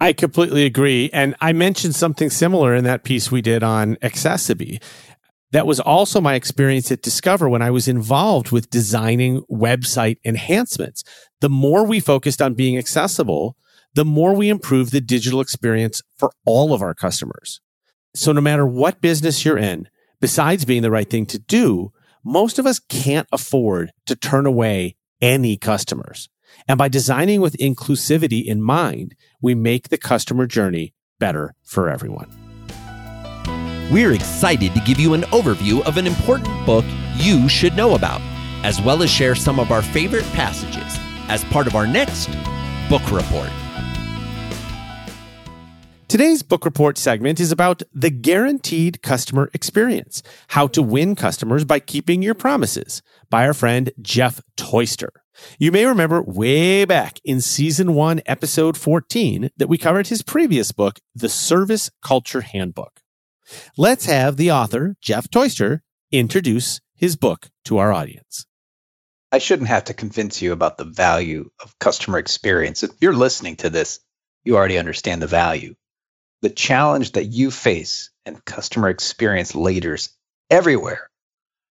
I 0.00 0.14
completely 0.14 0.64
agree. 0.64 1.10
And 1.12 1.34
I 1.40 1.52
mentioned 1.52 1.94
something 1.94 2.30
similar 2.30 2.74
in 2.74 2.84
that 2.84 3.04
piece 3.04 3.30
we 3.30 3.42
did 3.42 3.62
on 3.62 3.98
Accessibility. 4.02 4.80
That 5.52 5.66
was 5.66 5.80
also 5.80 6.20
my 6.20 6.34
experience 6.34 6.92
at 6.92 7.02
Discover 7.02 7.48
when 7.48 7.60
I 7.60 7.70
was 7.70 7.88
involved 7.88 8.52
with 8.52 8.70
designing 8.70 9.42
website 9.50 10.18
enhancements. 10.24 11.02
The 11.40 11.50
more 11.50 11.84
we 11.84 11.98
focused 11.98 12.40
on 12.40 12.54
being 12.54 12.78
accessible, 12.78 13.56
the 13.94 14.04
more 14.04 14.32
we 14.34 14.48
improve 14.48 14.90
the 14.90 15.00
digital 15.00 15.40
experience 15.40 16.02
for 16.16 16.30
all 16.46 16.72
of 16.72 16.82
our 16.82 16.94
customers. 16.94 17.60
So 18.14 18.32
no 18.32 18.40
matter 18.40 18.64
what 18.64 19.00
business 19.00 19.44
you're 19.44 19.58
in, 19.58 19.88
besides 20.20 20.64
being 20.64 20.82
the 20.82 20.90
right 20.90 21.10
thing 21.10 21.26
to 21.26 21.38
do, 21.38 21.92
most 22.24 22.58
of 22.58 22.66
us 22.66 22.78
can't 22.78 23.28
afford 23.32 23.90
to 24.06 24.14
turn 24.14 24.46
away 24.46 24.96
any 25.20 25.56
customers. 25.56 26.28
And 26.68 26.78
by 26.78 26.88
designing 26.88 27.40
with 27.40 27.56
inclusivity 27.58 28.44
in 28.44 28.62
mind, 28.62 29.14
we 29.40 29.54
make 29.54 29.88
the 29.88 29.98
customer 29.98 30.46
journey 30.46 30.94
better 31.18 31.54
for 31.62 31.88
everyone. 31.88 32.30
We're 33.90 34.12
excited 34.12 34.74
to 34.74 34.80
give 34.80 35.00
you 35.00 35.14
an 35.14 35.22
overview 35.22 35.82
of 35.82 35.96
an 35.96 36.06
important 36.06 36.64
book 36.64 36.84
you 37.16 37.48
should 37.48 37.76
know 37.76 37.94
about, 37.94 38.20
as 38.64 38.80
well 38.80 39.02
as 39.02 39.10
share 39.10 39.34
some 39.34 39.58
of 39.58 39.72
our 39.72 39.82
favorite 39.82 40.26
passages 40.32 40.96
as 41.28 41.44
part 41.44 41.66
of 41.66 41.74
our 41.74 41.86
next 41.86 42.28
book 42.88 43.10
report. 43.10 43.50
Today's 46.06 46.42
book 46.42 46.64
report 46.64 46.98
segment 46.98 47.38
is 47.38 47.52
about 47.52 47.84
the 47.94 48.10
guaranteed 48.10 49.00
customer 49.00 49.48
experience, 49.54 50.24
how 50.48 50.66
to 50.66 50.82
win 50.82 51.14
customers 51.14 51.64
by 51.64 51.78
keeping 51.78 52.20
your 52.20 52.34
promises 52.34 53.00
by 53.30 53.46
our 53.46 53.54
friend 53.54 53.92
Jeff 54.02 54.40
Toister. 54.56 55.10
You 55.58 55.72
may 55.72 55.84
remember 55.84 56.22
way 56.22 56.84
back 56.84 57.20
in 57.24 57.40
season 57.40 57.94
one, 57.94 58.20
episode 58.26 58.76
14, 58.76 59.50
that 59.56 59.68
we 59.68 59.78
covered 59.78 60.08
his 60.08 60.22
previous 60.22 60.72
book, 60.72 60.98
The 61.14 61.28
Service 61.28 61.90
Culture 62.02 62.40
Handbook. 62.40 63.00
Let's 63.76 64.06
have 64.06 64.36
the 64.36 64.50
author, 64.50 64.96
Jeff 65.00 65.30
Toister, 65.30 65.82
introduce 66.12 66.80
his 66.94 67.16
book 67.16 67.50
to 67.64 67.78
our 67.78 67.92
audience. 67.92 68.46
I 69.32 69.38
shouldn't 69.38 69.68
have 69.68 69.84
to 69.84 69.94
convince 69.94 70.42
you 70.42 70.52
about 70.52 70.76
the 70.76 70.84
value 70.84 71.50
of 71.62 71.78
customer 71.78 72.18
experience. 72.18 72.82
If 72.82 72.90
you're 73.00 73.12
listening 73.12 73.56
to 73.56 73.70
this, 73.70 74.00
you 74.44 74.56
already 74.56 74.78
understand 74.78 75.22
the 75.22 75.26
value. 75.26 75.74
The 76.42 76.50
challenge 76.50 77.12
that 77.12 77.26
you 77.26 77.50
face 77.50 78.10
and 78.26 78.44
customer 78.44 78.88
experience 78.88 79.54
leaders 79.54 80.10
everywhere 80.48 81.10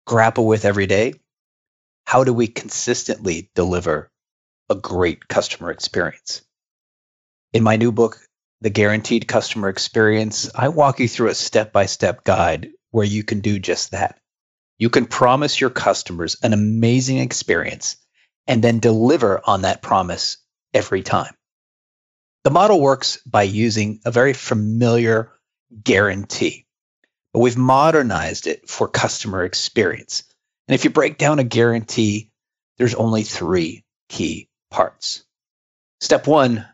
grapple 0.06 0.46
with 0.46 0.66
every 0.66 0.88
day 0.88 1.14
how 2.06 2.24
do 2.24 2.34
we 2.34 2.48
consistently 2.48 3.50
deliver 3.56 4.10
a 4.70 4.76
great 4.76 5.28
customer 5.28 5.72
experience? 5.72 6.42
In 7.54 7.64
my 7.64 7.76
new 7.76 7.92
book, 7.92 8.20
The 8.62 8.70
Guaranteed 8.70 9.28
Customer 9.28 9.70
Experience, 9.70 10.50
I 10.56 10.70
walk 10.70 11.00
you 11.00 11.08
through 11.08 11.30
a 11.30 11.36
step 11.36 11.74
by 11.74 11.86
step 11.86 12.24
guide 12.24 12.70
where 12.92 13.06
you 13.06 13.24
can 13.24 13.42
do 13.42 13.60
just 13.60 13.92
that. 13.92 14.20
You 14.78 14.90
can 14.90 15.06
promise 15.06 15.60
your 15.60 15.70
customers 15.70 16.38
an 16.42 16.54
amazing 16.54 17.20
experience 17.20 17.98
and 18.48 18.64
then 18.64 18.80
deliver 18.80 19.42
on 19.46 19.62
that 19.62 19.82
promise 19.82 20.38
every 20.74 21.04
time. 21.04 21.34
The 22.44 22.52
model 22.52 22.82
works 22.82 23.20
by 23.26 23.44
using 23.44 24.00
a 24.06 24.12
very 24.12 24.34
familiar 24.34 25.32
guarantee, 25.84 26.66
but 27.34 27.40
we've 27.40 27.58
modernized 27.58 28.48
it 28.48 28.68
for 28.68 28.88
customer 28.88 29.44
experience. 29.44 30.24
And 30.68 30.76
if 30.76 30.84
you 30.84 30.90
break 30.90 31.18
down 31.18 31.40
a 31.40 31.44
guarantee, 31.44 32.32
there's 32.78 32.96
only 32.96 33.24
three 33.24 33.84
key 34.10 34.50
parts. 34.70 35.24
Step 36.00 36.28
one, 36.28 36.66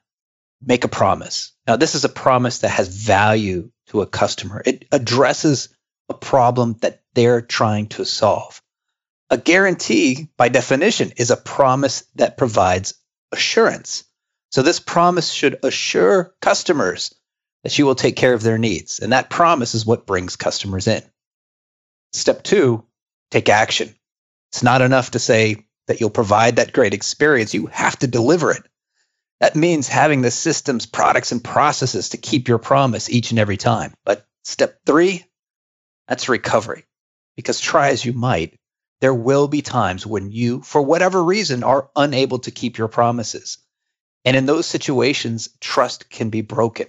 make 0.62 0.84
a 0.84 0.90
promise. 0.90 1.52
Now, 1.66 1.76
this 1.76 1.96
is 1.96 2.06
a 2.06 2.10
promise 2.10 2.60
that 2.60 2.70
has 2.70 2.88
value 2.88 3.72
to 3.88 4.02
a 4.02 4.08
customer. 4.08 4.62
It 4.66 4.86
addresses 4.92 5.70
a 6.10 6.14
problem 6.14 6.78
that 6.82 7.02
they're 7.14 7.42
trying 7.42 7.88
to 7.88 8.06
solve. 8.06 8.62
A 9.30 9.38
guarantee, 9.38 10.30
by 10.38 10.50
definition, 10.50 11.12
is 11.18 11.32
a 11.32 11.38
promise 11.38 12.06
that 12.16 12.38
provides 12.38 12.94
assurance. 13.32 14.06
So 14.52 14.62
this 14.62 14.80
promise 14.80 15.30
should 15.30 15.60
assure 15.64 16.34
customers 16.42 17.14
that 17.64 17.78
you 17.78 17.86
will 17.86 17.96
take 17.96 18.16
care 18.16 18.34
of 18.34 18.42
their 18.42 18.58
needs. 18.58 19.00
And 19.00 19.12
that 19.12 19.30
promise 19.30 19.76
is 19.76 19.86
what 19.86 20.06
brings 20.06 20.38
customers 20.38 20.88
in. 20.88 21.04
Step 22.14 22.44
two, 22.44 22.86
take 23.32 23.50
action. 23.50 23.94
It's 24.52 24.64
not 24.64 24.82
enough 24.82 25.12
to 25.12 25.20
say 25.20 25.68
that 25.88 26.00
you'll 26.00 26.10
provide 26.10 26.58
that 26.58 26.74
great 26.74 26.94
experience. 26.94 27.54
You 27.54 27.68
have 27.68 27.98
to 28.00 28.08
deliver 28.08 28.52
it. 28.52 28.64
That 29.40 29.56
means 29.56 29.88
having 29.88 30.22
the 30.22 30.32
systems, 30.32 30.86
products, 30.86 31.32
and 31.32 31.44
processes 31.44 32.10
to 32.10 32.18
keep 32.18 32.48
your 32.48 32.58
promise 32.58 33.10
each 33.10 33.32
and 33.32 33.40
every 33.40 33.58
time. 33.58 33.94
But 34.04 34.26
step 34.44 34.80
three, 34.86 35.26
that's 36.08 36.30
recovery. 36.30 36.86
Because 37.36 37.60
try 37.60 37.90
as 37.90 38.04
you 38.04 38.14
might, 38.14 38.58
there 39.00 39.14
will 39.14 39.48
be 39.48 39.62
times 39.62 40.08
when 40.08 40.32
you, 40.32 40.62
for 40.62 40.82
whatever 40.82 41.24
reason, 41.24 41.64
are 41.64 41.90
unable 41.96 42.40
to 42.40 42.52
keep 42.52 42.80
your 42.80 42.88
promises. 42.88 43.60
And 44.26 44.36
in 44.36 44.48
those 44.48 44.66
situations, 44.66 45.50
trust 45.62 46.10
can 46.10 46.32
be 46.32 46.42
broken. 46.42 46.88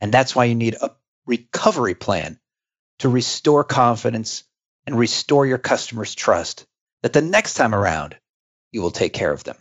And 0.00 0.10
that's 0.10 0.34
why 0.34 0.46
you 0.46 0.54
need 0.54 0.76
a 0.80 0.92
recovery 1.26 1.94
plan 1.94 2.40
to 3.00 3.08
restore 3.10 3.64
confidence 3.64 4.44
and 4.86 4.98
restore 4.98 5.46
your 5.46 5.58
customers' 5.58 6.14
trust 6.14 6.66
that 7.02 7.12
the 7.12 7.22
next 7.22 7.54
time 7.54 7.74
around, 7.74 8.16
you 8.70 8.82
will 8.82 8.90
take 8.90 9.12
care 9.12 9.32
of 9.32 9.44
them. 9.44 9.56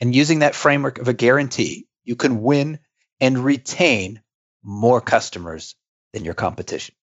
And 0.00 0.14
using 0.14 0.40
that 0.40 0.54
framework 0.54 0.98
of 0.98 1.08
a 1.08 1.12
guarantee, 1.12 1.86
you 2.04 2.16
can 2.16 2.42
win 2.42 2.78
and 3.20 3.38
retain 3.38 4.22
more 4.62 5.00
customers 5.00 5.74
than 6.12 6.24
your 6.24 6.34
competition. 6.34 6.94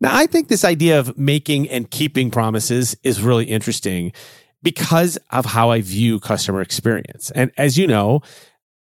Now, 0.00 0.14
I 0.14 0.26
think 0.26 0.48
this 0.48 0.64
idea 0.64 1.00
of 1.00 1.18
making 1.18 1.68
and 1.68 1.90
keeping 1.90 2.30
promises 2.30 2.96
is 3.02 3.20
really 3.20 3.46
interesting 3.46 4.12
because 4.62 5.18
of 5.30 5.46
how 5.46 5.70
I 5.70 5.80
view 5.80 6.20
customer 6.20 6.60
experience. 6.60 7.30
And 7.32 7.50
as 7.56 7.76
you 7.76 7.86
know, 7.86 8.22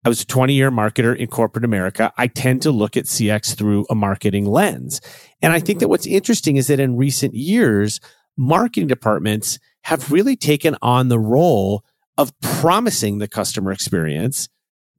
I 0.05 0.09
was 0.09 0.21
a 0.21 0.25
20 0.25 0.53
year 0.53 0.69
marketer 0.69 1.15
in 1.15 1.27
corporate 1.27 1.65
America. 1.65 2.11
I 2.17 2.27
tend 2.27 2.61
to 2.63 2.71
look 2.71 2.97
at 2.97 3.05
CX 3.05 3.55
through 3.55 3.85
a 3.89 3.95
marketing 3.95 4.45
lens. 4.45 4.99
And 5.41 5.53
I 5.53 5.59
think 5.59 5.79
that 5.79 5.87
what's 5.87 6.07
interesting 6.07 6.57
is 6.57 6.67
that 6.67 6.79
in 6.79 6.97
recent 6.97 7.33
years, 7.33 7.99
marketing 8.37 8.87
departments 8.87 9.59
have 9.83 10.11
really 10.11 10.35
taken 10.35 10.75
on 10.81 11.07
the 11.07 11.19
role 11.19 11.83
of 12.17 12.37
promising 12.41 13.17
the 13.17 13.27
customer 13.27 13.71
experience 13.71 14.49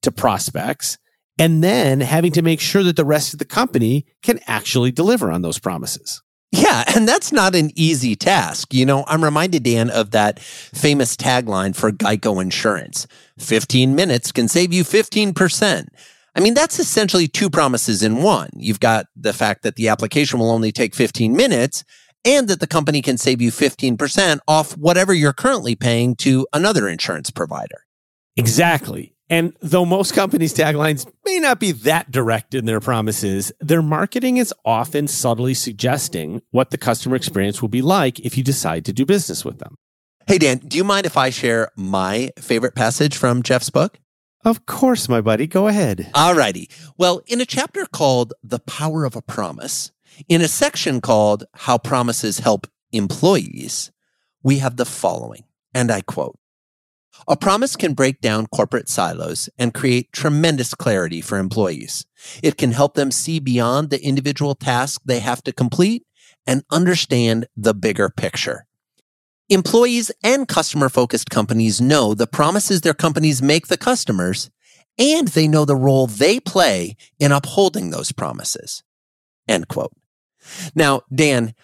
to 0.03 0.11
prospects 0.11 0.99
and 1.39 1.63
then 1.63 2.01
having 2.01 2.33
to 2.33 2.43
make 2.43 2.61
sure 2.61 2.83
that 2.83 2.97
the 2.97 3.05
rest 3.05 3.33
of 3.33 3.39
the 3.39 3.45
company 3.45 4.07
can 4.23 4.39
actually 4.47 4.93
deliver 4.93 5.31
on 5.31 5.43
those 5.43 5.59
promises. 5.59 6.23
Yeah, 6.53 6.85
and 6.95 7.09
that's 7.09 7.33
not 7.33 7.57
an 7.57 7.73
easy 7.75 8.15
task. 8.15 8.73
You 8.73 8.87
know, 8.87 9.05
I'm 9.09 9.25
reminded, 9.25 9.65
Dan, 9.65 9.91
of 9.91 10.13
that 10.13 10.39
famous 10.39 11.17
tagline 11.17 11.75
for 11.75 11.91
Geico 11.91 12.41
Insurance 12.41 13.09
15 13.39 13.95
minutes 13.95 14.33
can 14.33 14.49
save 14.49 14.73
you 14.73 14.85
15%. 14.85 15.89
I 16.37 16.41
mean, 16.41 16.55
that's 16.55 16.79
essentially 16.79 17.29
two 17.29 17.49
promises 17.49 18.03
in 18.03 18.23
one. 18.23 18.51
You've 18.57 18.81
got 18.81 19.07
the 19.15 19.33
fact 19.33 19.63
that 19.63 19.77
the 19.77 19.89
application 19.89 20.39
will 20.39 20.51
only 20.51 20.73
take 20.73 20.95
15 20.95 21.35
minutes 21.35 21.85
and 22.25 22.49
that 22.49 22.61
the 22.61 22.67
company 22.67 23.03
can 23.03 23.19
save 23.19 23.41
you 23.41 23.51
15% 23.51 24.39
off 24.49 24.77
whatever 24.77 25.13
you're 25.13 25.33
currently 25.33 25.77
paying 25.77 26.17
to 26.17 26.47
another 26.53 26.89
insurance 26.89 27.31
provider. 27.31 27.85
Exactly. 28.37 29.15
And 29.31 29.57
though 29.61 29.87
most 29.87 30.13
companies' 30.15 30.55
taglines 30.55 31.11
may 31.25 31.39
not 31.39 31.59
be 31.59 31.73
that 31.73 32.11
direct 32.11 32.55
in 32.55 32.67
their 32.67 32.81
promises, 32.81 33.53
their 33.61 33.83
marketing 33.83 34.37
is 34.37 34.53
often 34.65 35.09
subtly 35.09 35.55
suggesting 35.55 36.43
what 36.51 36.71
the 36.71 36.79
customer 36.79 37.17
experience 37.17 37.63
will 37.63 37.71
be 37.71 37.83
like 37.83 38.21
if 38.21 38.37
you 38.37 38.45
decide 38.45 38.85
to 38.85 38.93
do 38.93 39.07
business 39.07 39.45
with 39.45 39.59
them. 39.59 39.77
Hey, 40.27 40.39
Dan, 40.39 40.59
do 40.59 40.79
you 40.79 40.85
mind 40.85 41.05
if 41.05 41.19
I 41.19 41.29
share 41.29 41.71
my 41.77 42.31
favorite 42.39 42.75
passage 42.75 43.15
from 43.15 43.43
Jeff's 43.43 43.69
book? 43.69 43.99
Of 44.43 44.65
course, 44.65 45.07
my 45.07 45.21
buddy. 45.21 45.47
Go 45.47 45.69
ahead. 45.69 46.11
All 46.15 46.35
righty. 46.35 46.71
Well, 46.97 47.21
in 47.27 47.43
a 47.43 47.47
chapter 47.47 47.85
called 47.85 48.33
The 48.43 48.59
Power 48.59 49.05
of 49.05 49.17
a 49.17 49.23
Promise, 49.23 49.93
in 50.27 50.41
a 50.41 50.49
section 50.49 51.03
called 51.03 51.45
How 51.53 51.77
Promises 51.77 52.39
Help 52.39 52.67
Employees, 52.91 53.93
we 54.43 54.59
have 54.59 54.77
the 54.77 54.87
following, 54.87 55.45
and 55.75 55.91
I 55.91 56.01
quote 56.01 56.39
a 57.29 57.37
promise 57.37 57.77
can 57.77 57.95
break 57.95 58.21
down 58.21 58.47
corporate 58.49 58.89
silos 58.89 59.49
and 59.59 59.73
create 59.73 60.13
tremendous 60.13 60.75
clarity 60.75 61.21
for 61.21 61.39
employees. 61.39 62.07
It 62.43 62.59
can 62.59 62.73
help 62.73 62.95
them 62.95 63.11
see 63.11 63.39
beyond 63.39 63.91
the 63.91 64.05
individual 64.05 64.55
task 64.55 65.01
they 65.05 65.21
have 65.21 65.43
to 65.45 65.53
complete 65.53 66.05
and 66.47 66.65
understand 66.71 67.47
the 67.57 67.73
bigger 67.73 68.11
picture. 68.11 68.67
Employees 69.49 70.11
and 70.23 70.49
customer 70.49 70.89
focused 70.89 71.29
companies 71.31 71.81
know 71.81 72.15
the 72.15 72.27
promises 72.27 72.81
their 72.81 72.95
companies 72.95 73.43
make 73.43 73.67
the 73.67 73.77
customers, 73.77 74.51
and 74.99 75.29
they 75.29 75.47
know 75.47 75.65
the 75.65 75.77
role 75.77 76.07
they 76.07 76.41
play 76.41 76.97
in 77.19 77.31
upholding 77.31 77.91
those 77.91 78.11
promises. 78.11 78.83
End 79.47 79.69
quote. 79.69 79.93
Now, 80.75 81.03
Dan, 81.15 81.55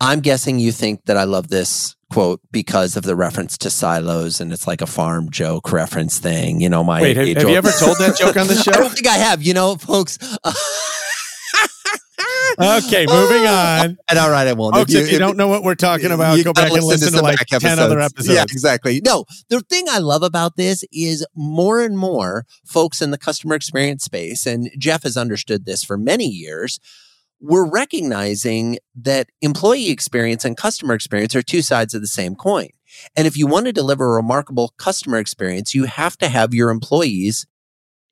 I'm 0.00 0.20
guessing 0.20 0.58
you 0.58 0.72
think 0.72 1.04
that 1.06 1.16
I 1.16 1.24
love 1.24 1.48
this 1.48 1.96
quote 2.10 2.40
because 2.52 2.96
of 2.96 3.02
the 3.02 3.16
reference 3.16 3.58
to 3.58 3.70
silos 3.70 4.40
and 4.40 4.52
it's 4.52 4.66
like 4.66 4.80
a 4.80 4.86
farm 4.86 5.30
joke 5.30 5.72
reference 5.72 6.18
thing. 6.18 6.60
You 6.60 6.68
know, 6.68 6.84
my 6.84 7.02
wait, 7.02 7.16
have, 7.16 7.26
have 7.26 7.48
you 7.48 7.56
ever 7.56 7.70
told 7.70 7.98
that 7.98 8.16
joke 8.16 8.36
on 8.36 8.46
the 8.46 8.54
show? 8.54 8.70
I 8.74 8.76
don't 8.76 8.92
think 8.92 9.06
I 9.06 9.16
have. 9.16 9.42
You 9.42 9.54
know, 9.54 9.76
folks. 9.76 10.18
Okay, 12.58 13.06
moving 13.08 13.46
on. 13.46 13.98
And 14.08 14.18
all 14.18 14.30
right, 14.30 14.46
I 14.46 14.52
won't. 14.52 14.74
Folks, 14.74 14.92
if 14.92 14.98
you, 14.98 15.06
if 15.06 15.12
you 15.12 15.18
don't 15.18 15.36
know 15.36 15.48
what 15.48 15.62
we're 15.62 15.74
talking 15.74 16.10
about, 16.10 16.42
go 16.44 16.52
back 16.52 16.72
and 16.72 16.82
listen 16.82 17.12
to, 17.12 17.18
to 17.18 17.22
like 17.22 17.38
ten 17.46 17.78
other 17.78 18.00
episodes. 18.00 18.34
Yeah, 18.34 18.42
exactly. 18.42 19.00
No, 19.04 19.24
the 19.48 19.60
thing 19.60 19.86
I 19.88 19.98
love 19.98 20.22
about 20.22 20.56
this 20.56 20.84
is 20.92 21.26
more 21.34 21.82
and 21.82 21.98
more 21.98 22.46
folks 22.64 23.02
in 23.02 23.10
the 23.10 23.18
customer 23.18 23.54
experience 23.54 24.04
space, 24.04 24.46
and 24.46 24.70
Jeff 24.78 25.02
has 25.04 25.16
understood 25.16 25.64
this 25.64 25.84
for 25.84 25.96
many 25.96 26.26
years 26.26 26.80
we're 27.40 27.68
recognizing 27.68 28.78
that 28.94 29.28
employee 29.42 29.90
experience 29.90 30.44
and 30.44 30.56
customer 30.56 30.94
experience 30.94 31.34
are 31.34 31.42
two 31.42 31.62
sides 31.62 31.94
of 31.94 32.00
the 32.00 32.06
same 32.06 32.34
coin. 32.34 32.68
And 33.16 33.26
if 33.26 33.36
you 33.36 33.46
want 33.46 33.66
to 33.66 33.72
deliver 33.72 34.06
a 34.06 34.16
remarkable 34.16 34.72
customer 34.78 35.18
experience, 35.18 35.74
you 35.74 35.84
have 35.84 36.16
to 36.18 36.28
have 36.28 36.54
your 36.54 36.70
employees 36.70 37.46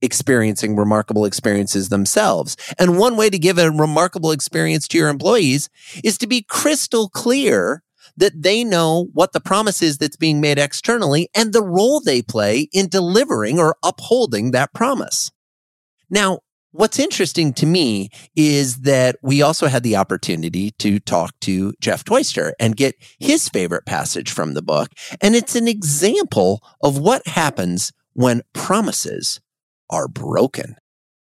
experiencing 0.03 0.77
remarkable 0.77 1.25
experiences 1.25 1.89
themselves. 1.89 2.57
And 2.79 2.99
one 2.99 3.17
way 3.17 3.31
to 3.31 3.39
give 3.39 3.59
a 3.59 3.71
remarkable 3.71 4.31
experience 4.31 4.87
to 4.89 4.99
your 4.99 5.09
employees 5.09 5.69
is 6.03 6.19
to 6.19 6.27
be 6.27 6.43
crystal 6.43 7.09
clear 7.09 7.83
that 8.17 8.43
they 8.43 8.65
know 8.65 9.09
what 9.13 9.33
the 9.33 9.41
promise 9.41 9.83
is 9.83 9.99
that's 9.99 10.17
being 10.17 10.41
made 10.41 10.59
externally 10.59 11.29
and 11.35 11.53
the 11.53 11.63
role 11.63 12.01
they 12.01 12.23
play 12.23 12.69
in 12.73 12.89
delivering 12.89 13.59
or 13.59 13.77
upholding 13.83 14.51
that 14.51 14.73
promise. 14.73 15.33
Now, 16.11 16.41
what's 16.71 16.99
interesting 16.99 17.53
to 17.55 17.67
me 17.67 18.11
is 18.37 18.79
that 18.83 19.17
we 19.23 19.43
also 19.43 19.69
had 19.69 19.83
the 19.83 19.97
opportunity 19.97 20.73
to 20.73 21.01
talk 21.01 21.33
to 21.41 21.73
Jeff 21.81 22.05
Toister 22.05 22.53
and 22.61 22.77
get 22.77 22.95
his 23.19 23.49
favorite 23.49 23.87
passage 23.87 24.31
from 24.31 24.55
the 24.55 24.63
book. 24.63 24.91
And 25.21 25.35
it's 25.35 25.57
an 25.57 25.69
example 25.69 26.63
of 26.83 26.99
what 26.99 27.27
happens 27.27 27.93
when 28.13 28.43
promises 28.53 29.41
are 29.91 30.09
broken. 30.09 30.77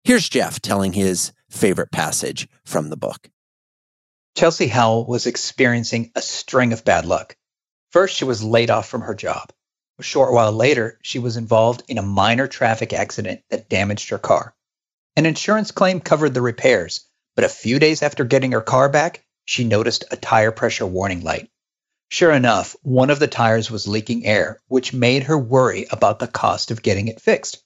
Here's 0.03 0.29
Jeff 0.29 0.61
telling 0.61 0.93
his 0.93 1.33
favorite 1.49 1.91
passage 1.91 2.47
from 2.65 2.89
the 2.89 2.97
book. 2.97 3.29
Chelsea 4.35 4.67
Howell 4.67 5.05
was 5.07 5.25
experiencing 5.25 6.11
a 6.15 6.21
string 6.21 6.73
of 6.73 6.85
bad 6.85 7.05
luck. 7.05 7.35
First, 7.91 8.15
she 8.15 8.25
was 8.25 8.43
laid 8.43 8.69
off 8.69 8.87
from 8.87 9.01
her 9.01 9.15
job. 9.15 9.51
A 9.99 10.03
short 10.03 10.31
while 10.31 10.51
later, 10.51 10.99
she 11.01 11.17
was 11.17 11.37
involved 11.37 11.83
in 11.87 11.97
a 11.97 12.03
minor 12.03 12.47
traffic 12.47 12.93
accident 12.93 13.41
that 13.49 13.69
damaged 13.69 14.09
her 14.09 14.19
car. 14.19 14.53
An 15.15 15.25
insurance 15.25 15.71
claim 15.71 15.99
covered 15.99 16.35
the 16.35 16.41
repairs, 16.41 17.09
but 17.35 17.45
a 17.45 17.49
few 17.49 17.79
days 17.79 18.03
after 18.03 18.23
getting 18.23 18.51
her 18.51 18.61
car 18.61 18.89
back, 18.89 19.25
she 19.45 19.63
noticed 19.63 20.05
a 20.11 20.17
tire 20.17 20.51
pressure 20.51 20.85
warning 20.85 21.21
light. 21.23 21.49
Sure 22.09 22.31
enough, 22.31 22.75
one 22.83 23.09
of 23.09 23.19
the 23.19 23.27
tires 23.27 23.71
was 23.71 23.87
leaking 23.87 24.25
air, 24.25 24.61
which 24.67 24.93
made 24.93 25.23
her 25.23 25.37
worry 25.37 25.87
about 25.89 26.19
the 26.19 26.27
cost 26.27 26.69
of 26.69 26.83
getting 26.83 27.07
it 27.07 27.19
fixed. 27.19 27.63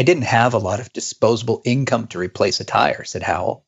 I 0.00 0.04
didn't 0.04 0.24
have 0.24 0.54
a 0.54 0.58
lot 0.58 0.78
of 0.80 0.92
disposable 0.92 1.60
income 1.64 2.06
to 2.08 2.18
replace 2.18 2.60
a 2.60 2.64
tire, 2.64 3.04
said 3.04 3.22
Howell. 3.22 3.64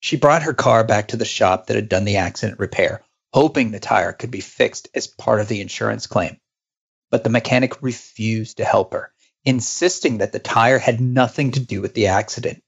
She 0.00 0.16
brought 0.16 0.42
her 0.42 0.52
car 0.52 0.84
back 0.84 1.08
to 1.08 1.16
the 1.16 1.24
shop 1.24 1.66
that 1.66 1.76
had 1.76 1.88
done 1.88 2.04
the 2.04 2.16
accident 2.16 2.58
repair, 2.58 3.02
hoping 3.32 3.70
the 3.70 3.80
tire 3.80 4.12
could 4.12 4.30
be 4.30 4.40
fixed 4.40 4.88
as 4.94 5.06
part 5.06 5.40
of 5.40 5.48
the 5.48 5.60
insurance 5.60 6.06
claim. 6.06 6.38
But 7.10 7.24
the 7.24 7.30
mechanic 7.30 7.82
refused 7.82 8.56
to 8.56 8.64
help 8.64 8.92
her, 8.92 9.12
insisting 9.44 10.18
that 10.18 10.32
the 10.32 10.40
tire 10.40 10.78
had 10.78 11.00
nothing 11.00 11.52
to 11.52 11.60
do 11.60 11.80
with 11.80 11.94
the 11.94 12.08
accident. 12.08 12.62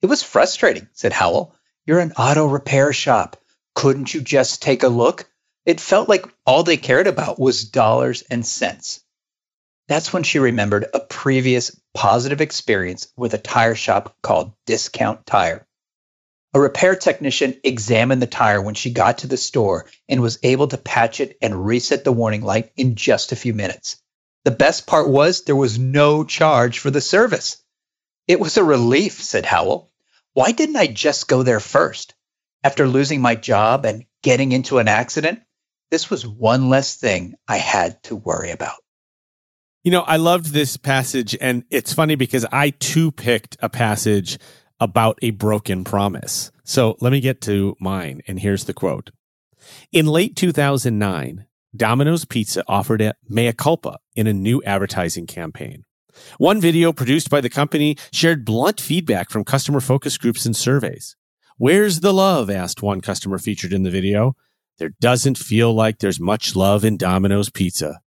It 0.00 0.06
was 0.06 0.22
frustrating, 0.22 0.88
said 0.92 1.12
Howell. 1.12 1.54
You're 1.84 2.00
an 2.00 2.12
auto 2.12 2.46
repair 2.46 2.92
shop. 2.92 3.42
Couldn't 3.74 4.14
you 4.14 4.20
just 4.20 4.62
take 4.62 4.84
a 4.84 4.88
look? 4.88 5.28
It 5.66 5.80
felt 5.80 6.08
like 6.08 6.26
all 6.46 6.62
they 6.62 6.76
cared 6.76 7.06
about 7.08 7.38
was 7.38 7.64
dollars 7.64 8.22
and 8.30 8.46
cents. 8.46 9.03
That's 9.86 10.12
when 10.12 10.22
she 10.22 10.38
remembered 10.38 10.86
a 10.94 11.00
previous 11.00 11.78
positive 11.92 12.40
experience 12.40 13.08
with 13.16 13.34
a 13.34 13.38
tire 13.38 13.74
shop 13.74 14.16
called 14.22 14.54
Discount 14.66 15.26
Tire. 15.26 15.66
A 16.54 16.60
repair 16.60 16.94
technician 16.94 17.60
examined 17.64 18.22
the 18.22 18.26
tire 18.26 18.62
when 18.62 18.74
she 18.74 18.90
got 18.90 19.18
to 19.18 19.26
the 19.26 19.36
store 19.36 19.86
and 20.08 20.22
was 20.22 20.38
able 20.42 20.68
to 20.68 20.78
patch 20.78 21.20
it 21.20 21.36
and 21.42 21.66
reset 21.66 22.04
the 22.04 22.12
warning 22.12 22.42
light 22.42 22.72
in 22.76 22.94
just 22.94 23.32
a 23.32 23.36
few 23.36 23.52
minutes. 23.52 24.00
The 24.44 24.52
best 24.52 24.86
part 24.86 25.08
was 25.08 25.42
there 25.42 25.56
was 25.56 25.78
no 25.78 26.24
charge 26.24 26.78
for 26.78 26.90
the 26.90 27.00
service. 27.00 27.58
It 28.28 28.40
was 28.40 28.56
a 28.56 28.64
relief, 28.64 29.22
said 29.22 29.44
Howell. 29.44 29.90
Why 30.32 30.52
didn't 30.52 30.76
I 30.76 30.86
just 30.86 31.28
go 31.28 31.42
there 31.42 31.60
first? 31.60 32.14
After 32.62 32.86
losing 32.86 33.20
my 33.20 33.34
job 33.34 33.84
and 33.84 34.06
getting 34.22 34.52
into 34.52 34.78
an 34.78 34.88
accident, 34.88 35.42
this 35.90 36.08
was 36.08 36.26
one 36.26 36.70
less 36.70 36.96
thing 36.96 37.34
I 37.46 37.58
had 37.58 38.02
to 38.04 38.16
worry 38.16 38.50
about. 38.50 38.83
You 39.84 39.90
know, 39.90 40.00
I 40.00 40.16
loved 40.16 40.46
this 40.46 40.78
passage, 40.78 41.36
and 41.42 41.62
it's 41.68 41.92
funny 41.92 42.14
because 42.14 42.46
I 42.50 42.70
too 42.70 43.12
picked 43.12 43.58
a 43.60 43.68
passage 43.68 44.38
about 44.80 45.18
a 45.20 45.28
broken 45.30 45.84
promise. 45.84 46.50
So 46.64 46.96
let 47.02 47.12
me 47.12 47.20
get 47.20 47.42
to 47.42 47.76
mine. 47.78 48.22
And 48.26 48.40
here's 48.40 48.64
the 48.64 48.72
quote. 48.72 49.10
In 49.92 50.06
late 50.06 50.36
2009, 50.36 51.44
Domino's 51.76 52.24
Pizza 52.24 52.64
offered 52.66 53.02
a 53.02 53.14
mea 53.28 53.52
culpa 53.52 53.98
in 54.16 54.26
a 54.26 54.32
new 54.32 54.62
advertising 54.62 55.26
campaign. 55.26 55.84
One 56.38 56.62
video 56.62 56.90
produced 56.90 57.28
by 57.28 57.42
the 57.42 57.50
company 57.50 57.98
shared 58.10 58.46
blunt 58.46 58.80
feedback 58.80 59.28
from 59.28 59.44
customer 59.44 59.80
focus 59.80 60.16
groups 60.16 60.46
and 60.46 60.56
surveys. 60.56 61.14
Where's 61.58 62.00
the 62.00 62.14
love? 62.14 62.48
asked 62.48 62.82
one 62.82 63.02
customer 63.02 63.36
featured 63.36 63.74
in 63.74 63.82
the 63.82 63.90
video. 63.90 64.34
There 64.78 64.94
doesn't 64.98 65.36
feel 65.36 65.74
like 65.74 65.98
there's 65.98 66.18
much 66.18 66.56
love 66.56 66.86
in 66.86 66.96
Domino's 66.96 67.50
Pizza. 67.50 68.00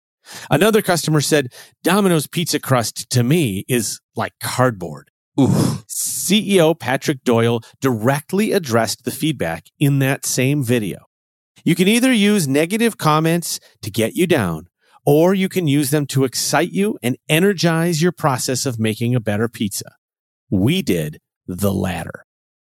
Another 0.51 0.83
customer 0.83 1.21
said, 1.21 1.53
Domino's 1.83 2.27
pizza 2.27 2.59
crust 2.59 3.11
to 3.11 3.23
me 3.23 3.65
is 3.69 4.01
like 4.17 4.33
cardboard. 4.41 5.11
Ooh. 5.39 5.49
CEO 5.89 6.79
Patrick 6.79 7.25
Doyle 7.25 7.61
directly 7.81 8.53
addressed 8.53 9.05
the 9.05 9.11
feedback 9.11 9.67
in 9.79 9.99
that 9.99 10.25
same 10.25 10.63
video. 10.63 11.07
You 11.65 11.75
can 11.75 11.89
either 11.89 12.13
use 12.13 12.47
negative 12.47 12.99
comments 12.99 13.59
to 13.83 13.91
get 13.91 14.15
you 14.15 14.27
down, 14.27 14.69
or 15.07 15.35
you 15.35 15.49
can 15.49 15.67
use 15.67 15.91
them 15.91 16.07
to 16.07 16.25
excite 16.25 16.73
you 16.73 16.99
and 17.03 17.17
energize 17.29 18.03
your 18.03 18.13
process 18.13 18.67
of 18.67 18.79
making 18.79 19.15
a 19.15 19.21
better 19.21 19.49
pizza. 19.49 19.97
We 20.51 20.83
did 20.83 21.21
the 21.47 21.73
latter. 21.73 22.27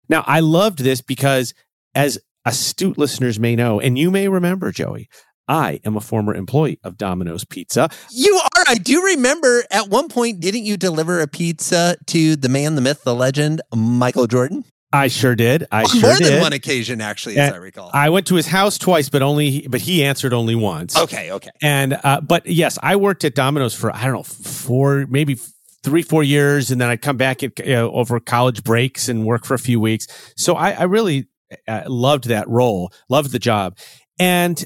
Now, 0.07 0.23
I 0.27 0.39
loved 0.39 0.79
this 0.79 1.01
because 1.01 1.53
as 1.93 2.19
astute 2.45 2.97
listeners 2.97 3.39
may 3.39 3.55
know, 3.55 3.79
and 3.79 3.97
you 3.97 4.09
may 4.09 4.27
remember, 4.27 4.71
Joey, 4.71 5.07
I 5.49 5.81
am 5.83 5.97
a 5.97 6.01
former 6.01 6.33
employee 6.35 6.79
of 6.83 6.95
Domino's 6.95 7.43
Pizza. 7.43 7.89
You 8.11 8.35
are. 8.35 8.63
I 8.67 8.75
do 8.75 9.03
remember 9.03 9.63
at 9.71 9.89
one 9.89 10.07
point, 10.07 10.39
didn't 10.39 10.63
you 10.63 10.77
deliver 10.77 11.19
a 11.19 11.27
pizza 11.27 11.97
to 12.05 12.35
the 12.35 12.47
man, 12.47 12.75
the 12.75 12.81
myth, 12.81 13.03
the 13.03 13.15
legend, 13.15 13.61
Michael 13.75 14.27
Jordan? 14.27 14.63
I 14.93 15.07
sure 15.07 15.35
did. 15.35 15.67
I 15.71 15.85
sure 15.85 16.01
more 16.01 16.17
did. 16.17 16.27
than 16.27 16.41
one 16.41 16.53
occasion, 16.53 17.01
actually, 17.01 17.37
as 17.37 17.47
And 17.47 17.55
I 17.55 17.57
recall. 17.59 17.91
I 17.93 18.09
went 18.09 18.27
to 18.27 18.35
his 18.35 18.47
house 18.47 18.77
twice, 18.77 19.09
but 19.09 19.21
only, 19.21 19.67
but 19.67 19.81
he 19.81 20.03
answered 20.03 20.33
only 20.33 20.55
once. 20.55 20.97
okay, 20.97 21.31
okay. 21.31 21.51
And, 21.61 21.99
uh, 22.03 22.21
but 22.21 22.45
yes, 22.47 22.79
I 22.81 22.95
worked 22.95 23.23
at 23.23 23.35
Domino's 23.35 23.75
for, 23.75 23.95
I 23.95 24.03
don't 24.05 24.13
know, 24.13 24.23
four, 24.23 25.05
maybe 25.09 25.37
three, 25.83 26.01
four 26.01 26.23
years. 26.23 26.71
And 26.71 26.81
then 26.81 26.89
I'd 26.89 27.01
come 27.01 27.17
back 27.17 27.43
at, 27.43 27.57
you 27.59 27.73
know, 27.73 27.91
over 27.91 28.19
college 28.19 28.63
breaks 28.63 29.09
and 29.09 29.25
work 29.25 29.45
for 29.45 29.53
a 29.53 29.59
few 29.59 29.79
weeks. 29.79 30.07
So 30.35 30.55
I, 30.55 30.71
I 30.71 30.83
really 30.83 31.27
uh, 31.67 31.83
loved 31.87 32.25
that 32.25 32.47
role, 32.47 32.91
loved 33.09 33.31
the 33.31 33.39
job. 33.39 33.77
And 34.17 34.63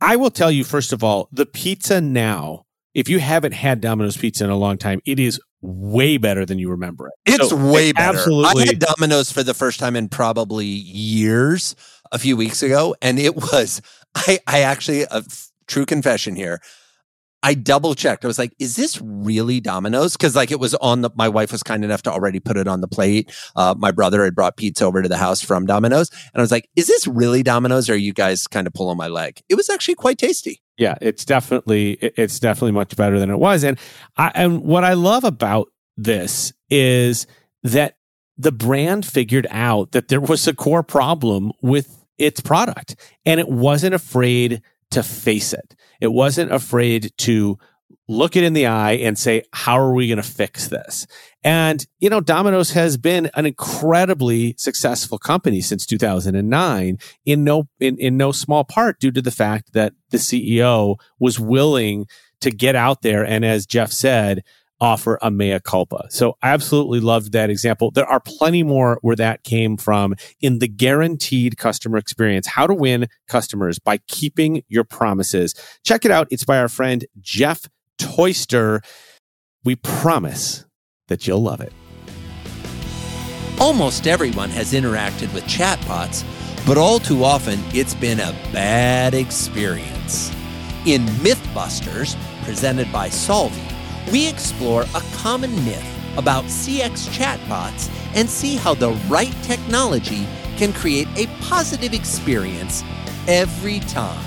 I 0.00 0.16
will 0.16 0.30
tell 0.30 0.50
you, 0.50 0.64
first 0.64 0.92
of 0.92 1.02
all, 1.02 1.28
the 1.32 1.46
pizza 1.46 2.00
now, 2.00 2.64
if 2.94 3.08
you 3.08 3.18
haven't 3.18 3.52
had 3.52 3.80
Domino's 3.80 4.16
pizza 4.16 4.44
in 4.44 4.50
a 4.50 4.56
long 4.56 4.78
time, 4.78 5.00
it 5.04 5.18
is 5.18 5.40
way 5.60 6.16
better 6.18 6.46
than 6.46 6.58
you 6.58 6.70
remember 6.70 7.08
it. 7.08 7.14
It's 7.26 7.50
So, 7.50 7.56
way 7.56 7.92
better. 7.92 8.18
Absolutely. 8.18 8.62
I 8.62 8.66
had 8.66 8.78
Domino's 8.78 9.32
for 9.32 9.42
the 9.42 9.54
first 9.54 9.80
time 9.80 9.96
in 9.96 10.08
probably 10.08 10.66
years 10.66 11.74
a 12.12 12.18
few 12.18 12.36
weeks 12.36 12.62
ago, 12.62 12.94
and 13.02 13.18
it 13.18 13.34
was 13.36 13.82
I 14.14 14.38
I 14.46 14.60
actually 14.60 15.02
a 15.02 15.16
f- 15.16 15.50
true 15.66 15.84
confession 15.84 16.36
here. 16.36 16.60
I 17.42 17.54
double 17.54 17.94
checked. 17.94 18.24
I 18.24 18.28
was 18.28 18.38
like, 18.38 18.52
"Is 18.58 18.76
this 18.76 19.00
really 19.00 19.60
Domino's?" 19.60 20.16
Because 20.16 20.34
like 20.34 20.50
it 20.50 20.58
was 20.58 20.74
on 20.76 21.02
the. 21.02 21.10
My 21.14 21.28
wife 21.28 21.52
was 21.52 21.62
kind 21.62 21.84
enough 21.84 22.02
to 22.02 22.12
already 22.12 22.40
put 22.40 22.56
it 22.56 22.66
on 22.66 22.80
the 22.80 22.88
plate. 22.88 23.32
Uh, 23.54 23.74
my 23.78 23.92
brother 23.92 24.24
had 24.24 24.34
brought 24.34 24.56
pizza 24.56 24.84
over 24.84 25.02
to 25.02 25.08
the 25.08 25.16
house 25.16 25.40
from 25.40 25.64
Domino's, 25.66 26.10
and 26.10 26.40
I 26.40 26.40
was 26.40 26.50
like, 26.50 26.68
"Is 26.74 26.86
this 26.88 27.06
really 27.06 27.42
Domino's?" 27.42 27.88
Or 27.88 27.92
are 27.92 27.96
you 27.96 28.12
guys 28.12 28.46
kind 28.46 28.66
of 28.66 28.72
pulling 28.74 28.98
my 28.98 29.08
leg? 29.08 29.40
It 29.48 29.54
was 29.54 29.70
actually 29.70 29.94
quite 29.94 30.18
tasty. 30.18 30.62
yeah, 30.78 30.96
it's 31.00 31.24
definitely 31.24 31.92
it's 32.00 32.38
definitely 32.40 32.72
much 32.72 32.96
better 32.96 33.18
than 33.18 33.30
it 33.30 33.38
was. 33.38 33.64
And 33.64 33.78
I 34.16 34.32
and 34.34 34.62
what 34.62 34.84
I 34.84 34.94
love 34.94 35.24
about 35.24 35.68
this 35.96 36.52
is 36.70 37.26
that 37.62 37.96
the 38.36 38.52
brand 38.52 39.04
figured 39.04 39.46
out 39.50 39.92
that 39.92 40.08
there 40.08 40.20
was 40.20 40.46
a 40.46 40.54
core 40.54 40.84
problem 40.84 41.52
with 41.60 42.04
its 42.18 42.40
product 42.40 42.96
and 43.26 43.40
it 43.40 43.48
wasn't 43.48 43.94
afraid 43.94 44.62
to 44.90 45.02
face 45.02 45.52
it. 45.52 45.76
It 46.00 46.12
wasn't 46.12 46.52
afraid 46.52 47.12
to 47.18 47.58
look 48.08 48.36
it 48.36 48.42
in 48.42 48.54
the 48.54 48.66
eye 48.66 48.92
and 48.92 49.18
say, 49.18 49.42
how 49.52 49.78
are 49.78 49.92
we 49.92 50.08
going 50.08 50.16
to 50.16 50.22
fix 50.22 50.68
this? 50.68 51.06
And, 51.44 51.86
you 52.00 52.08
know, 52.08 52.20
Domino's 52.20 52.70
has 52.70 52.96
been 52.96 53.30
an 53.34 53.44
incredibly 53.44 54.54
successful 54.56 55.18
company 55.18 55.60
since 55.60 55.84
2009 55.84 56.98
in 57.26 57.44
no, 57.44 57.68
in, 57.78 57.98
in 57.98 58.16
no 58.16 58.32
small 58.32 58.64
part 58.64 58.98
due 58.98 59.10
to 59.10 59.20
the 59.20 59.30
fact 59.30 59.74
that 59.74 59.92
the 60.10 60.16
CEO 60.16 60.96
was 61.18 61.38
willing 61.38 62.06
to 62.40 62.50
get 62.50 62.74
out 62.74 63.02
there. 63.02 63.24
And 63.24 63.44
as 63.44 63.66
Jeff 63.66 63.92
said, 63.92 64.42
offer 64.80 65.18
a 65.22 65.30
mea 65.30 65.58
culpa. 65.60 66.06
So 66.10 66.36
I 66.42 66.50
absolutely 66.50 67.00
loved 67.00 67.32
that 67.32 67.50
example. 67.50 67.90
There 67.90 68.06
are 68.06 68.20
plenty 68.20 68.62
more 68.62 68.98
where 69.02 69.16
that 69.16 69.44
came 69.44 69.76
from 69.76 70.14
in 70.40 70.58
the 70.58 70.68
guaranteed 70.68 71.56
customer 71.56 71.98
experience, 71.98 72.46
how 72.46 72.66
to 72.66 72.74
win 72.74 73.08
customers 73.28 73.78
by 73.78 73.98
keeping 74.08 74.62
your 74.68 74.84
promises. 74.84 75.54
Check 75.84 76.04
it 76.04 76.10
out. 76.10 76.28
It's 76.30 76.44
by 76.44 76.58
our 76.58 76.68
friend 76.68 77.04
Jeff 77.20 77.68
Toister. 77.98 78.80
We 79.64 79.76
promise 79.76 80.64
that 81.08 81.26
you'll 81.26 81.42
love 81.42 81.60
it. 81.60 81.72
Almost 83.60 84.06
everyone 84.06 84.50
has 84.50 84.72
interacted 84.72 85.34
with 85.34 85.42
chatbots, 85.44 86.24
but 86.64 86.78
all 86.78 87.00
too 87.00 87.24
often 87.24 87.58
it's 87.72 87.94
been 87.94 88.20
a 88.20 88.32
bad 88.52 89.14
experience. 89.14 90.32
In 90.86 91.02
Mythbusters, 91.24 92.16
presented 92.44 92.90
by 92.92 93.08
Solvvy, 93.08 93.57
we 94.12 94.28
explore 94.28 94.82
a 94.82 95.02
common 95.14 95.54
myth 95.64 95.84
about 96.16 96.44
CX 96.44 97.08
chatbots 97.08 97.90
and 98.14 98.28
see 98.28 98.56
how 98.56 98.74
the 98.74 98.92
right 99.08 99.34
technology 99.42 100.26
can 100.56 100.72
create 100.72 101.08
a 101.16 101.26
positive 101.42 101.94
experience 101.94 102.82
every 103.26 103.80
time. 103.80 104.24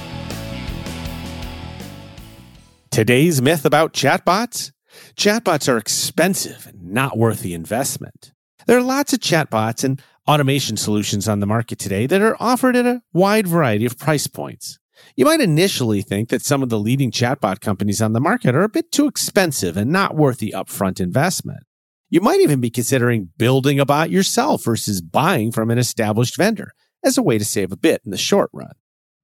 Today's 2.92 3.42
myth 3.42 3.66
about 3.66 3.94
chatbots? 3.94 4.72
Chatbots 5.16 5.72
are 5.72 5.78
expensive 5.78 6.68
and 6.68 6.92
not 6.92 7.18
worth 7.18 7.42
the 7.42 7.54
investment. 7.54 8.34
There 8.68 8.78
are 8.78 8.84
lots 8.84 9.14
of 9.14 9.20
chatbots 9.20 9.84
and 9.84 10.02
automation 10.28 10.78
solutions 10.78 11.28
on 11.28 11.40
the 11.40 11.48
market 11.48 11.80
today 11.80 12.06
that 12.08 12.22
are 12.22 12.38
offered 12.40 12.76
at 12.76 12.86
a 12.86 13.02
wide 13.14 13.48
variety 13.48 13.86
of 13.86 13.98
price 13.98 14.28
points. 14.28 14.78
You 15.16 15.26
might 15.26 15.42
initially 15.42 16.02
think 16.02 16.30
that 16.30 16.42
some 16.42 16.64
of 16.64 16.70
the 16.70 16.80
leading 16.80 17.12
chatbot 17.12 17.60
companies 17.60 18.02
on 18.02 18.14
the 18.14 18.22
market 18.22 18.56
are 18.56 18.64
a 18.64 18.70
bit 18.70 18.92
too 18.92 19.08
expensive 19.08 19.76
and 19.78 19.92
not 19.92 20.16
worth 20.16 20.40
the 20.40 20.54
upfront 20.56 21.00
investment. 21.00 21.64
You 22.10 22.22
might 22.22 22.42
even 22.42 22.60
be 22.60 22.70
considering 22.70 23.30
building 23.38 23.80
a 23.80 23.86
bot 23.86 24.10
yourself 24.10 24.64
versus 24.64 25.02
buying 25.02 25.52
from 25.52 25.72
an 25.72 25.78
established 25.78 26.38
vendor 26.38 26.72
as 27.04 27.18
a 27.18 27.24
way 27.24 27.38
to 27.38 27.46
save 27.46 27.72
a 27.72 27.78
bit 27.78 28.02
in 28.06 28.12
the 28.12 28.18
short 28.18 28.50
run. 28.54 28.74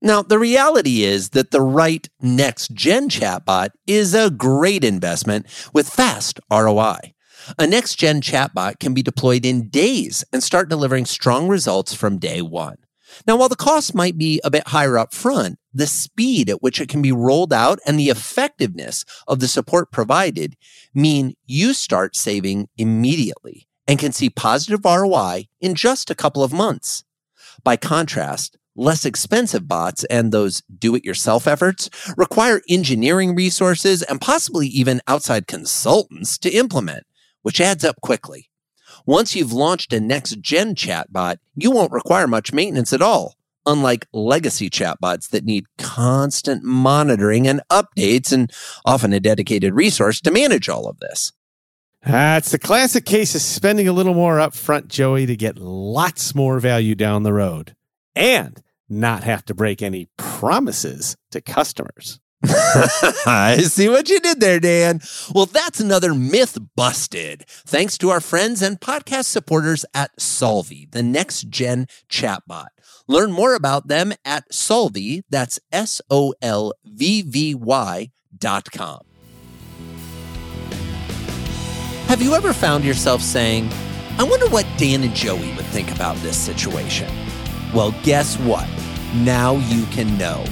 Now, 0.02 0.22
the 0.22 0.40
reality 0.40 1.04
is 1.04 1.30
that 1.30 1.52
the 1.52 1.62
right 1.62 2.08
next 2.22 2.74
gen 2.74 3.10
chatbot 3.10 3.70
is 3.88 4.14
a 4.14 4.30
great 4.30 4.84
investment 4.84 5.48
with 5.74 5.90
fast 5.90 6.40
ROI. 6.52 7.14
A 7.58 7.66
next 7.66 7.96
gen 7.96 8.22
chatbot 8.22 8.80
can 8.80 8.94
be 8.94 9.02
deployed 9.02 9.46
in 9.46 9.70
days 9.70 10.24
and 10.32 10.44
start 10.44 10.70
delivering 10.70 11.06
strong 11.06 11.48
results 11.48 11.94
from 11.94 12.20
day 12.20 12.42
one. 12.42 12.78
Now, 13.26 13.38
while 13.38 13.50
the 13.50 13.56
cost 13.56 13.96
might 13.96 14.18
be 14.18 14.40
a 14.44 14.52
bit 14.52 14.68
higher 14.68 14.98
up 14.98 15.14
front, 15.14 15.58
the 15.74 15.88
speed 15.88 16.50
at 16.50 16.62
which 16.62 16.82
it 16.82 16.90
can 16.90 17.02
be 17.02 17.12
rolled 17.12 17.54
out 17.54 17.80
and 17.86 18.00
the 18.00 18.10
effectiveness 18.10 19.06
of 19.28 19.40
the 19.40 19.48
support 19.48 19.92
provided 19.92 20.56
mean 20.94 21.36
you 21.46 21.74
start 21.74 22.16
saving 22.16 22.68
immediately 22.78 23.68
and 23.88 24.00
can 24.00 24.12
see 24.12 24.30
positive 24.30 24.84
ROI 24.84 25.48
in 25.62 25.76
just 25.76 26.10
a 26.10 26.16
couple 26.16 26.44
of 26.44 26.52
months. 26.52 27.04
By 27.64 27.78
contrast, 27.78 28.58
less 28.76 29.06
expensive 29.06 29.68
bots 29.68 30.04
and 30.06 30.32
those 30.32 30.62
do 30.78 30.96
it 30.96 31.04
yourself 31.04 31.48
efforts 31.48 31.90
require 32.16 32.62
engineering 32.70 33.36
resources 33.36 34.04
and 34.04 34.22
possibly 34.22 34.68
even 34.68 35.02
outside 35.08 35.48
consultants 35.48 36.38
to 36.40 36.52
implement, 36.52 37.06
which 37.42 37.60
adds 37.60 37.84
up 37.84 38.00
quickly. 38.02 38.50
Once 39.08 39.38
you've 39.38 39.54
launched 39.54 39.94
a 39.94 40.02
next 40.02 40.42
gen 40.42 40.76
chatbot, 40.76 41.38
you 41.56 41.72
won't 41.72 41.94
require 41.94 42.28
much 42.28 42.52
maintenance 42.52 42.92
at 42.92 43.02
all, 43.02 43.36
unlike 43.66 44.06
legacy 44.12 44.70
chatbots 44.70 45.30
that 45.30 45.46
need 45.46 45.64
constant 45.78 46.62
monitoring 46.62 47.48
and 47.48 47.62
updates 47.72 48.34
and 48.34 48.52
often 48.84 49.14
a 49.14 49.20
dedicated 49.22 49.74
resource 49.74 50.20
to 50.20 50.30
manage 50.30 50.68
all 50.68 50.90
of 50.90 51.00
this. 51.00 51.32
That's 52.06 52.52
the 52.52 52.60
classic 52.60 53.06
case 53.06 53.34
of 53.34 53.42
spending 53.42 53.88
a 53.88 53.94
little 53.94 54.14
more 54.14 54.40
upfront, 54.40 54.90
Joey, 54.90 55.26
to 55.26 55.38
get 55.38 55.58
lots 55.58 56.36
more 56.36 56.60
value 56.60 56.94
down 56.94 57.24
the 57.24 57.32
road 57.32 57.78
and 58.14 58.62
not 58.90 59.24
have 59.24 59.46
to 59.46 59.54
break 59.54 59.82
any 59.82 60.10
promises 60.18 61.16
to 61.32 61.40
customers. 61.40 62.20
I 63.26 63.58
see 63.64 63.90
what 63.90 64.10
you 64.10 64.20
did 64.20 64.40
there, 64.40 64.60
Dan. 64.60 65.02
Well, 65.34 65.48
that's 65.48 65.80
another 65.80 66.14
myth 66.14 66.58
busted. 66.76 67.46
Thanks 67.48 67.98
to 67.98 68.10
our 68.10 68.22
friends 68.22 68.62
and 68.62 68.80
podcast 68.80 69.26
supporters 69.26 69.86
at 69.94 70.16
Solvvy, 70.18 70.92
the 70.92 71.02
next 71.02 71.50
gen 71.50 71.88
chatbot. 72.10 72.68
Learn 73.08 73.32
more 73.32 73.56
about 73.56 73.88
them 73.88 74.14
at 74.24 74.50
Solvvy, 74.52 75.24
that's 75.30 75.60
S 75.72 76.02
O 76.10 76.34
L 76.42 76.74
V 76.86 77.24
V 77.24 77.56
Y 77.56 78.12
dot 78.38 78.70
com. 78.72 79.02
Have 82.08 82.22
you 82.22 82.36
ever 82.36 82.54
found 82.54 82.86
yourself 82.86 83.22
saying, 83.22 83.70
I 84.18 84.24
wonder 84.24 84.48
what 84.50 84.66
Dan 84.78 85.04
and 85.04 85.14
Joey 85.14 85.54
would 85.56 85.66
think 85.66 85.94
about 85.94 86.16
this 86.18 86.38
situation? 86.38 87.12
Well, 87.74 87.94
guess 88.04 88.38
what? 88.40 88.68
Now 89.16 89.56
you 89.56 89.86
can 89.88 90.18
know. 90.18 90.46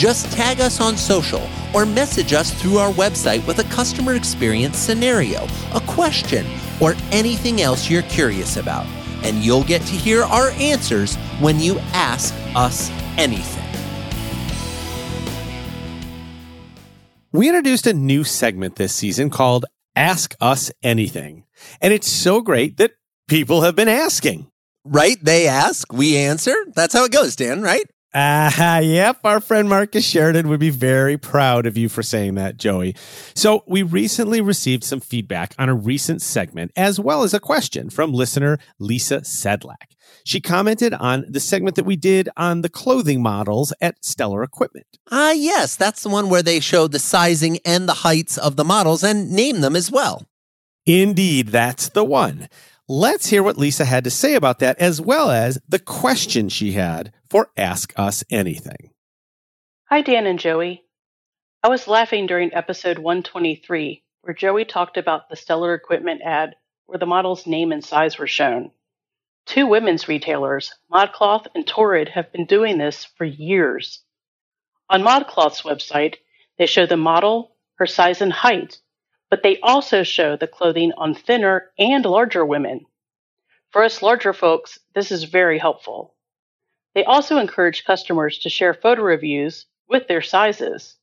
Just 0.00 0.32
tag 0.32 0.62
us 0.62 0.80
on 0.80 0.96
social 0.96 1.46
or 1.74 1.84
message 1.84 2.32
us 2.32 2.54
through 2.54 2.78
our 2.78 2.90
website 2.92 3.46
with 3.46 3.58
a 3.58 3.64
customer 3.64 4.14
experience 4.14 4.78
scenario, 4.78 5.46
a 5.74 5.80
question, 5.86 6.46
or 6.80 6.94
anything 7.12 7.60
else 7.60 7.90
you're 7.90 8.00
curious 8.04 8.56
about. 8.56 8.86
And 9.22 9.44
you'll 9.44 9.62
get 9.62 9.82
to 9.82 9.92
hear 9.92 10.22
our 10.22 10.52
answers 10.52 11.16
when 11.38 11.60
you 11.60 11.78
ask 11.92 12.34
us 12.56 12.88
anything. 13.18 13.62
We 17.30 17.48
introduced 17.48 17.86
a 17.86 17.92
new 17.92 18.24
segment 18.24 18.76
this 18.76 18.94
season 18.94 19.28
called 19.28 19.66
Ask 19.94 20.34
Us 20.40 20.72
Anything. 20.82 21.44
And 21.82 21.92
it's 21.92 22.10
so 22.10 22.40
great 22.40 22.78
that 22.78 22.92
people 23.28 23.60
have 23.60 23.76
been 23.76 23.86
asking. 23.86 24.50
Right? 24.82 25.18
They 25.22 25.46
ask, 25.46 25.92
we 25.92 26.16
answer. 26.16 26.54
That's 26.74 26.94
how 26.94 27.04
it 27.04 27.12
goes, 27.12 27.36
Dan, 27.36 27.60
right? 27.60 27.84
Ah, 28.12 28.76
uh, 28.76 28.80
yep. 28.80 29.20
Our 29.22 29.40
friend 29.40 29.68
Marcus 29.68 30.04
Sheridan 30.04 30.48
would 30.48 30.58
be 30.58 30.70
very 30.70 31.16
proud 31.16 31.64
of 31.64 31.76
you 31.76 31.88
for 31.88 32.02
saying 32.02 32.34
that, 32.34 32.56
Joey. 32.56 32.96
So 33.34 33.62
we 33.68 33.82
recently 33.82 34.40
received 34.40 34.82
some 34.82 34.98
feedback 34.98 35.54
on 35.58 35.68
a 35.68 35.74
recent 35.74 36.20
segment, 36.20 36.72
as 36.74 36.98
well 36.98 37.22
as 37.22 37.34
a 37.34 37.40
question 37.40 37.88
from 37.88 38.12
listener 38.12 38.58
Lisa 38.80 39.20
Sedlak. 39.20 39.94
She 40.24 40.40
commented 40.40 40.92
on 40.92 41.24
the 41.28 41.40
segment 41.40 41.76
that 41.76 41.84
we 41.84 41.96
did 41.96 42.28
on 42.36 42.62
the 42.62 42.68
clothing 42.68 43.22
models 43.22 43.72
at 43.80 44.04
Stellar 44.04 44.42
Equipment. 44.42 44.86
Ah, 45.10 45.28
uh, 45.28 45.32
yes. 45.32 45.76
That's 45.76 46.02
the 46.02 46.08
one 46.08 46.28
where 46.28 46.42
they 46.42 46.58
showed 46.58 46.90
the 46.90 46.98
sizing 46.98 47.58
and 47.64 47.88
the 47.88 47.94
heights 47.94 48.36
of 48.36 48.56
the 48.56 48.64
models 48.64 49.04
and 49.04 49.30
name 49.30 49.60
them 49.60 49.76
as 49.76 49.90
well. 49.90 50.26
Indeed, 50.84 51.48
that's 51.48 51.90
the 51.90 52.04
one. 52.04 52.48
Let's 52.92 53.28
hear 53.28 53.44
what 53.44 53.56
Lisa 53.56 53.84
had 53.84 54.02
to 54.02 54.10
say 54.10 54.34
about 54.34 54.58
that, 54.58 54.80
as 54.80 55.00
well 55.00 55.30
as 55.30 55.60
the 55.68 55.78
question 55.78 56.48
she 56.48 56.72
had 56.72 57.12
for 57.28 57.52
Ask 57.56 57.92
Us 57.96 58.24
Anything. 58.30 58.90
Hi, 59.84 60.02
Dan 60.02 60.26
and 60.26 60.40
Joey. 60.40 60.82
I 61.62 61.68
was 61.68 61.86
laughing 61.86 62.26
during 62.26 62.52
episode 62.52 62.98
123, 62.98 64.02
where 64.22 64.34
Joey 64.34 64.64
talked 64.64 64.96
about 64.96 65.28
the 65.28 65.36
Stellar 65.36 65.72
Equipment 65.72 66.20
ad 66.24 66.56
where 66.86 66.98
the 66.98 67.06
model's 67.06 67.46
name 67.46 67.70
and 67.70 67.84
size 67.84 68.18
were 68.18 68.26
shown. 68.26 68.72
Two 69.46 69.68
women's 69.68 70.08
retailers, 70.08 70.74
ModCloth 70.92 71.46
and 71.54 71.64
Torrid, 71.64 72.08
have 72.08 72.32
been 72.32 72.46
doing 72.46 72.76
this 72.76 73.04
for 73.16 73.24
years. 73.24 74.02
On 74.88 75.02
ModCloth's 75.02 75.62
website, 75.62 76.16
they 76.58 76.66
show 76.66 76.86
the 76.86 76.96
model, 76.96 77.54
her 77.76 77.86
size 77.86 78.20
and 78.20 78.32
height, 78.32 78.80
but 79.30 79.42
they 79.42 79.58
also 79.60 80.02
show 80.02 80.36
the 80.36 80.46
clothing 80.46 80.92
on 80.98 81.14
thinner 81.14 81.70
and 81.78 82.04
larger 82.04 82.44
women. 82.44 82.84
For 83.70 83.84
us 83.84 84.02
larger 84.02 84.32
folks, 84.32 84.78
this 84.94 85.12
is 85.12 85.24
very 85.24 85.58
helpful. 85.58 86.14
They 86.94 87.04
also 87.04 87.38
encourage 87.38 87.84
customers 87.84 88.38
to 88.40 88.50
share 88.50 88.74
photo 88.74 89.02
reviews 89.02 89.66
with 89.88 90.08
their 90.08 90.22
sizes. 90.22 90.96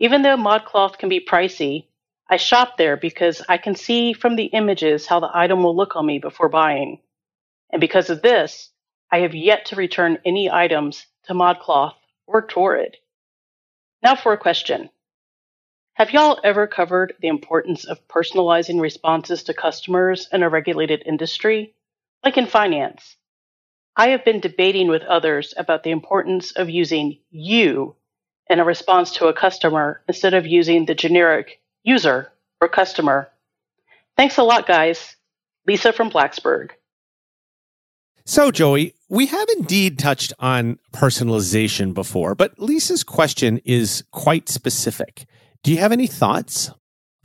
Even 0.00 0.22
though 0.22 0.36
ModCloth 0.36 0.98
can 0.98 1.10
be 1.10 1.24
pricey, 1.24 1.86
I 2.28 2.38
shop 2.38 2.78
there 2.78 2.96
because 2.96 3.42
I 3.48 3.58
can 3.58 3.74
see 3.74 4.14
from 4.14 4.36
the 4.36 4.46
images 4.46 5.06
how 5.06 5.20
the 5.20 5.30
item 5.32 5.62
will 5.62 5.76
look 5.76 5.94
on 5.94 6.06
me 6.06 6.18
before 6.18 6.48
buying. 6.48 7.00
And 7.70 7.80
because 7.80 8.08
of 8.08 8.22
this, 8.22 8.70
I 9.12 9.18
have 9.18 9.34
yet 9.34 9.66
to 9.66 9.76
return 9.76 10.18
any 10.24 10.50
items 10.50 11.06
to 11.24 11.34
ModCloth 11.34 11.94
or 12.26 12.46
Torrid. 12.46 12.96
Now 14.02 14.16
for 14.16 14.32
a 14.32 14.38
question. 14.38 14.88
Have 15.94 16.10
y'all 16.10 16.40
ever 16.42 16.66
covered 16.66 17.14
the 17.20 17.28
importance 17.28 17.84
of 17.84 18.08
personalizing 18.08 18.80
responses 18.80 19.44
to 19.44 19.54
customers 19.54 20.28
in 20.32 20.42
a 20.42 20.48
regulated 20.48 21.04
industry, 21.06 21.72
like 22.24 22.36
in 22.36 22.46
finance? 22.46 23.14
I 23.94 24.08
have 24.08 24.24
been 24.24 24.40
debating 24.40 24.88
with 24.88 25.02
others 25.02 25.54
about 25.56 25.84
the 25.84 25.92
importance 25.92 26.50
of 26.50 26.68
using 26.68 27.20
you 27.30 27.94
in 28.50 28.58
a 28.58 28.64
response 28.64 29.12
to 29.12 29.28
a 29.28 29.32
customer 29.32 30.02
instead 30.08 30.34
of 30.34 30.48
using 30.48 30.84
the 30.84 30.96
generic 30.96 31.60
user 31.84 32.32
or 32.60 32.68
customer. 32.68 33.28
Thanks 34.16 34.36
a 34.36 34.42
lot, 34.42 34.66
guys. 34.66 35.14
Lisa 35.64 35.92
from 35.92 36.10
Blacksburg. 36.10 36.70
So, 38.24 38.50
Joey, 38.50 38.94
we 39.08 39.26
have 39.26 39.48
indeed 39.58 40.00
touched 40.00 40.32
on 40.40 40.80
personalization 40.92 41.94
before, 41.94 42.34
but 42.34 42.58
Lisa's 42.58 43.04
question 43.04 43.60
is 43.64 44.02
quite 44.10 44.48
specific. 44.48 45.26
Do 45.64 45.72
you 45.72 45.78
have 45.78 45.92
any 45.92 46.06
thoughts? 46.06 46.70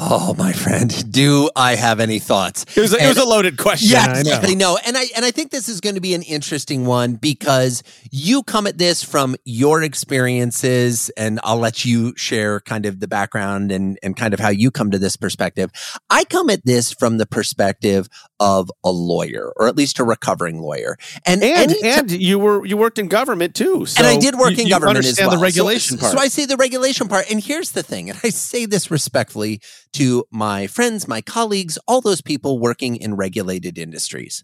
Oh, 0.02 0.34
my 0.36 0.54
friend, 0.54 1.12
do 1.12 1.50
I 1.58 1.76
have 1.76 2.00
any 2.00 2.20
thoughts? 2.20 2.66
It 2.74 2.80
was, 2.80 2.94
a, 2.94 3.04
it 3.04 3.08
was 3.10 3.18
a 3.18 3.26
loaded 3.26 3.58
question. 3.58 3.90
Yeah, 3.92 4.18
exactly. 4.18 4.56
No, 4.56 4.78
and 4.86 4.98
I 4.98 5.08
and 5.14 5.26
I 5.26 5.32
think 5.32 5.52
this 5.52 5.68
is 5.68 5.82
going 5.82 5.96
to 5.96 6.02
be 6.02 6.14
an 6.14 6.22
interesting 6.22 6.86
one 6.86 7.16
because 7.16 7.84
you 8.10 8.42
come 8.44 8.66
at 8.66 8.78
this 8.78 9.04
from 9.04 9.36
your 9.44 9.84
experiences, 9.84 11.10
and 11.18 11.42
I'll 11.44 11.58
let 11.58 11.84
you 11.84 12.16
share 12.16 12.62
kind 12.62 12.86
of 12.86 13.02
the 13.02 13.10
background 13.10 13.74
and 13.74 14.00
and 14.02 14.16
kind 14.16 14.34
of 14.34 14.40
how 14.40 14.48
you 14.48 14.72
come 14.72 14.90
to 14.92 15.00
this 15.00 15.18
perspective. 15.18 15.70
I 16.10 16.24
come 16.24 16.50
at 16.50 16.66
this 16.66 16.94
from 16.94 17.18
the 17.18 17.26
perspective 17.26 18.08
of 18.40 18.72
a 18.86 18.92
lawyer, 18.92 19.52
or 19.58 19.68
at 19.68 19.76
least 19.76 20.00
a 20.00 20.06
recovering 20.06 20.62
lawyer, 20.62 20.98
and 21.26 21.44
and, 21.44 21.74
and 21.84 22.10
you 22.10 22.40
were 22.40 22.66
you 22.66 22.78
worked 22.78 23.00
in 23.00 23.10
government 23.10 23.54
too, 23.54 23.86
so 23.86 24.00
and 24.00 24.08
I 24.08 24.18
did 24.18 24.36
work 24.36 24.56
you, 24.56 24.64
in 24.64 24.70
government 24.70 25.00
as 25.00 25.20
well. 25.20 25.32
The 25.32 25.38
regulation 25.40 25.98
so, 25.98 26.02
part. 26.02 26.14
So 26.14 26.20
I 26.20 26.30
say 26.30 26.46
the 26.46 26.56
regulation 26.56 27.10
part, 27.10 27.30
and 27.30 27.44
here's 27.44 27.72
the 27.72 27.84
thing, 27.84 28.10
and 28.10 28.18
I 28.24 28.30
say 28.30 28.66
this 28.66 28.90
respectfully 28.90 29.60
to 29.93 30.25
my 30.32 30.67
friends, 30.67 31.08
my 31.08 31.21
colleagues, 31.21 31.78
all 31.88 32.02
those 32.02 32.21
people 32.21 32.60
working 32.60 32.95
in 32.95 33.15
regulated 33.15 33.78
industries. 33.78 34.43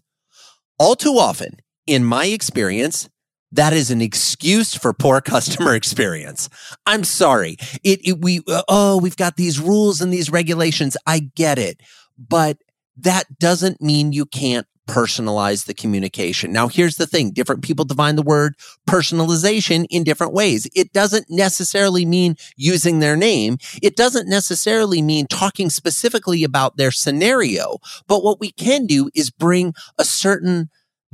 All 0.78 0.96
too 0.96 1.14
often, 1.18 1.58
in 1.86 2.04
my 2.04 2.26
experience, 2.26 3.08
that 3.52 3.72
is 3.72 3.90
an 3.90 4.00
excuse 4.02 4.74
for 4.74 4.92
poor 4.92 5.20
customer 5.22 5.74
experience. 5.74 6.48
I'm 6.84 7.04
sorry. 7.04 7.56
It, 7.82 8.06
it 8.06 8.20
we 8.20 8.40
uh, 8.48 8.62
oh, 8.68 8.98
we've 8.98 9.16
got 9.16 9.36
these 9.36 9.60
rules 9.60 10.00
and 10.00 10.12
these 10.12 10.30
regulations. 10.30 10.96
I 11.06 11.30
get 11.34 11.58
it. 11.58 11.80
But 12.18 12.58
that 12.96 13.38
doesn't 13.38 13.80
mean 13.80 14.12
you 14.12 14.26
can't 14.26 14.66
personalize 14.88 15.66
the 15.66 15.74
communication. 15.74 16.52
Now, 16.52 16.68
here's 16.68 16.96
the 16.96 17.06
thing. 17.06 17.30
Different 17.30 17.62
people 17.62 17.84
define 17.84 18.16
the 18.16 18.22
word 18.22 18.54
personalization 18.88 19.86
in 19.90 20.04
different 20.04 20.32
ways. 20.32 20.68
It 20.74 20.92
doesn't 20.92 21.26
necessarily 21.28 22.06
mean 22.06 22.36
using 22.56 23.00
their 23.00 23.16
name. 23.16 23.58
It 23.82 23.96
doesn't 23.96 24.28
necessarily 24.28 25.02
mean 25.02 25.26
talking 25.26 25.70
specifically 25.70 26.44
about 26.44 26.76
their 26.76 26.90
scenario. 26.90 27.78
But 28.06 28.22
what 28.22 28.40
we 28.40 28.52
can 28.52 28.86
do 28.86 29.10
is 29.14 29.30
bring 29.30 29.74
a 29.98 30.04
certain 30.04 30.70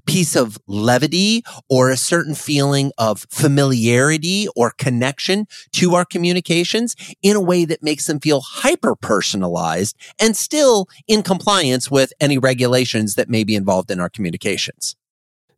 piece 0.06 0.36
of 0.36 0.58
levity 0.66 1.42
or 1.68 1.90
a 1.90 1.96
certain 1.96 2.34
feeling 2.34 2.92
of 2.98 3.26
familiarity 3.30 4.48
or 4.56 4.72
connection 4.78 5.46
to 5.72 5.94
our 5.94 6.04
communications 6.04 6.96
in 7.22 7.36
a 7.36 7.40
way 7.40 7.64
that 7.64 7.82
makes 7.82 8.06
them 8.06 8.20
feel 8.20 8.40
hyper 8.40 8.94
personalized 8.94 9.96
and 10.20 10.36
still 10.36 10.88
in 11.06 11.22
compliance 11.22 11.90
with 11.90 12.12
any 12.20 12.38
regulations 12.38 13.14
that 13.14 13.28
may 13.28 13.44
be 13.44 13.54
involved 13.54 13.90
in 13.90 14.00
our 14.00 14.08
communications. 14.08 14.96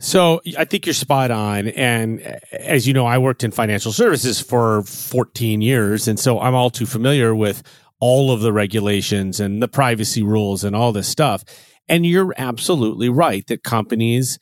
So 0.01 0.43
I 0.59 0.65
think 0.65 0.87
you're 0.87 0.93
spot 0.93 1.31
on. 1.31 1.69
And 1.69 2.21
as 2.53 2.87
you 2.87 2.93
know, 2.93 3.07
I 3.07 3.19
worked 3.19 3.45
in 3.45 3.51
financial 3.53 3.93
services 3.93 4.41
for 4.41 4.83
14 4.83 5.63
years. 5.63 6.09
And 6.09 6.19
so 6.19 6.41
I'm 6.41 6.55
all 6.55 6.69
too 6.69 6.85
familiar 6.85 7.35
with 7.35 7.63
all 8.01 8.31
of 8.31 8.41
the 8.41 8.53
regulations 8.53 9.41
and 9.41 9.63
the 9.63 9.69
privacy 9.69 10.23
rules 10.23 10.65
and 10.65 10.77
all 10.77 10.93
this 10.93 11.09
stuff. 11.09 11.45
And 11.89 12.07
you're 12.07 12.35
absolutely 12.37 13.09
right 13.09 13.47
that 13.47 13.63
companies 13.63 14.39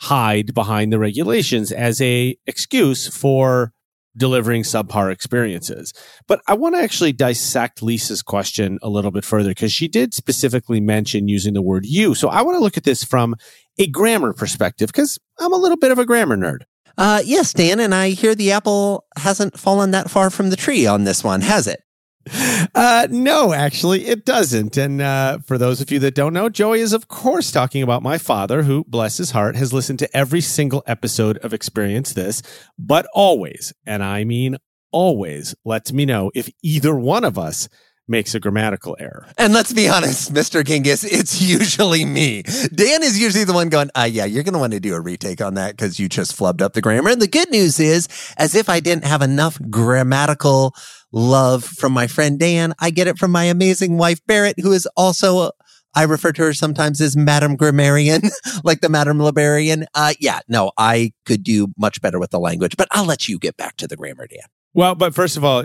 hide 0.00 0.54
behind 0.54 0.92
the 0.92 0.98
regulations 0.98 1.72
as 1.72 2.00
a 2.00 2.36
excuse 2.46 3.08
for 3.08 3.72
delivering 4.16 4.62
subpar 4.62 5.12
experiences. 5.12 5.92
But 6.28 6.40
I 6.46 6.54
want 6.54 6.74
to 6.74 6.80
actually 6.80 7.12
dissect 7.12 7.82
Lisa's 7.82 8.22
question 8.22 8.78
a 8.82 8.88
little 8.88 9.10
bit 9.10 9.24
further 9.24 9.50
because 9.50 9.72
she 9.72 9.88
did 9.88 10.14
specifically 10.14 10.80
mention 10.80 11.28
using 11.28 11.54
the 11.54 11.62
word 11.62 11.84
you. 11.84 12.14
So 12.14 12.28
I 12.28 12.42
want 12.42 12.56
to 12.56 12.60
look 12.60 12.76
at 12.76 12.84
this 12.84 13.02
from 13.02 13.34
a 13.78 13.88
grammar 13.88 14.32
perspective 14.32 14.88
because 14.88 15.18
I'm 15.40 15.52
a 15.52 15.56
little 15.56 15.76
bit 15.76 15.90
of 15.90 15.98
a 15.98 16.06
grammar 16.06 16.36
nerd. 16.36 16.60
Uh, 16.96 17.22
yes, 17.24 17.52
Dan, 17.52 17.80
and 17.80 17.92
I 17.92 18.10
hear 18.10 18.36
the 18.36 18.52
apple 18.52 19.04
hasn't 19.16 19.58
fallen 19.58 19.90
that 19.90 20.10
far 20.10 20.30
from 20.30 20.50
the 20.50 20.56
tree 20.56 20.86
on 20.86 21.02
this 21.04 21.24
one, 21.24 21.40
has 21.40 21.66
it? 21.66 21.80
Uh, 22.76 23.06
no, 23.08 23.52
actually, 23.52 24.06
it 24.06 24.24
doesn't. 24.24 24.76
And 24.76 25.00
uh, 25.00 25.38
for 25.46 25.58
those 25.58 25.80
of 25.80 25.92
you 25.92 26.00
that 26.00 26.16
don't 26.16 26.32
know, 26.32 26.48
Joey 26.48 26.80
is, 26.80 26.92
of 26.92 27.06
course, 27.06 27.52
talking 27.52 27.84
about 27.84 28.02
my 28.02 28.18
father, 28.18 28.64
who, 28.64 28.82
bless 28.88 29.18
his 29.18 29.30
heart, 29.30 29.54
has 29.54 29.72
listened 29.72 30.00
to 30.00 30.16
every 30.16 30.40
single 30.40 30.82
episode 30.84 31.38
of 31.38 31.54
Experience 31.54 32.12
This, 32.12 32.42
but 32.76 33.06
always, 33.14 33.72
and 33.86 34.02
I 34.02 34.24
mean 34.24 34.56
always, 34.90 35.54
lets 35.64 35.92
me 35.92 36.04
know 36.04 36.32
if 36.34 36.50
either 36.62 36.96
one 36.96 37.22
of 37.22 37.38
us 37.38 37.68
makes 38.06 38.34
a 38.34 38.40
grammatical 38.40 38.96
error. 38.98 39.26
And 39.38 39.52
let's 39.52 39.72
be 39.72 39.88
honest, 39.88 40.32
Mr. 40.32 40.62
Gingiss, 40.62 41.06
it's 41.10 41.40
usually 41.48 42.04
me. 42.04 42.42
Dan 42.42 43.02
is 43.02 43.18
usually 43.18 43.44
the 43.44 43.52
one 43.52 43.68
going, 43.68 43.90
uh, 43.94 44.08
yeah, 44.10 44.24
you're 44.24 44.42
going 44.42 44.54
to 44.54 44.58
want 44.58 44.72
to 44.72 44.80
do 44.80 44.94
a 44.94 45.00
retake 45.00 45.40
on 45.40 45.54
that 45.54 45.76
because 45.76 45.98
you 45.98 46.08
just 46.08 46.36
flubbed 46.36 46.60
up 46.60 46.74
the 46.74 46.82
grammar. 46.82 47.10
And 47.10 47.22
the 47.22 47.28
good 47.28 47.50
news 47.50 47.80
is, 47.80 48.08
as 48.36 48.54
if 48.54 48.68
I 48.68 48.80
didn't 48.80 49.04
have 49.04 49.22
enough 49.22 49.58
grammatical 49.70 50.74
love 51.14 51.64
from 51.64 51.92
my 51.92 52.06
friend 52.06 52.38
Dan, 52.38 52.74
I 52.80 52.90
get 52.90 53.06
it 53.06 53.18
from 53.18 53.30
my 53.30 53.44
amazing 53.44 53.96
wife, 53.96 54.20
Berit, 54.28 54.60
who 54.60 54.72
is 54.72 54.86
also 54.96 55.52
I 55.94 56.02
refer 56.02 56.32
to 56.32 56.42
her 56.42 56.54
sometimes 56.54 57.00
as 57.00 57.16
Madam 57.16 57.56
Grammarian, 57.56 58.22
like 58.64 58.80
the 58.80 58.88
Madam 58.88 59.20
Librarian. 59.20 59.86
Uh, 59.94 60.14
yeah, 60.18 60.40
no, 60.48 60.72
I 60.76 61.12
could 61.24 61.44
do 61.44 61.68
much 61.78 62.00
better 62.00 62.18
with 62.18 62.30
the 62.30 62.40
language, 62.40 62.76
but 62.76 62.88
I'll 62.90 63.04
let 63.04 63.28
you 63.28 63.38
get 63.38 63.56
back 63.56 63.76
to 63.76 63.86
the 63.86 63.96
grammar, 63.96 64.26
Dan. 64.26 64.40
Well, 64.74 64.96
but 64.96 65.14
first 65.14 65.36
of 65.36 65.44
all, 65.44 65.64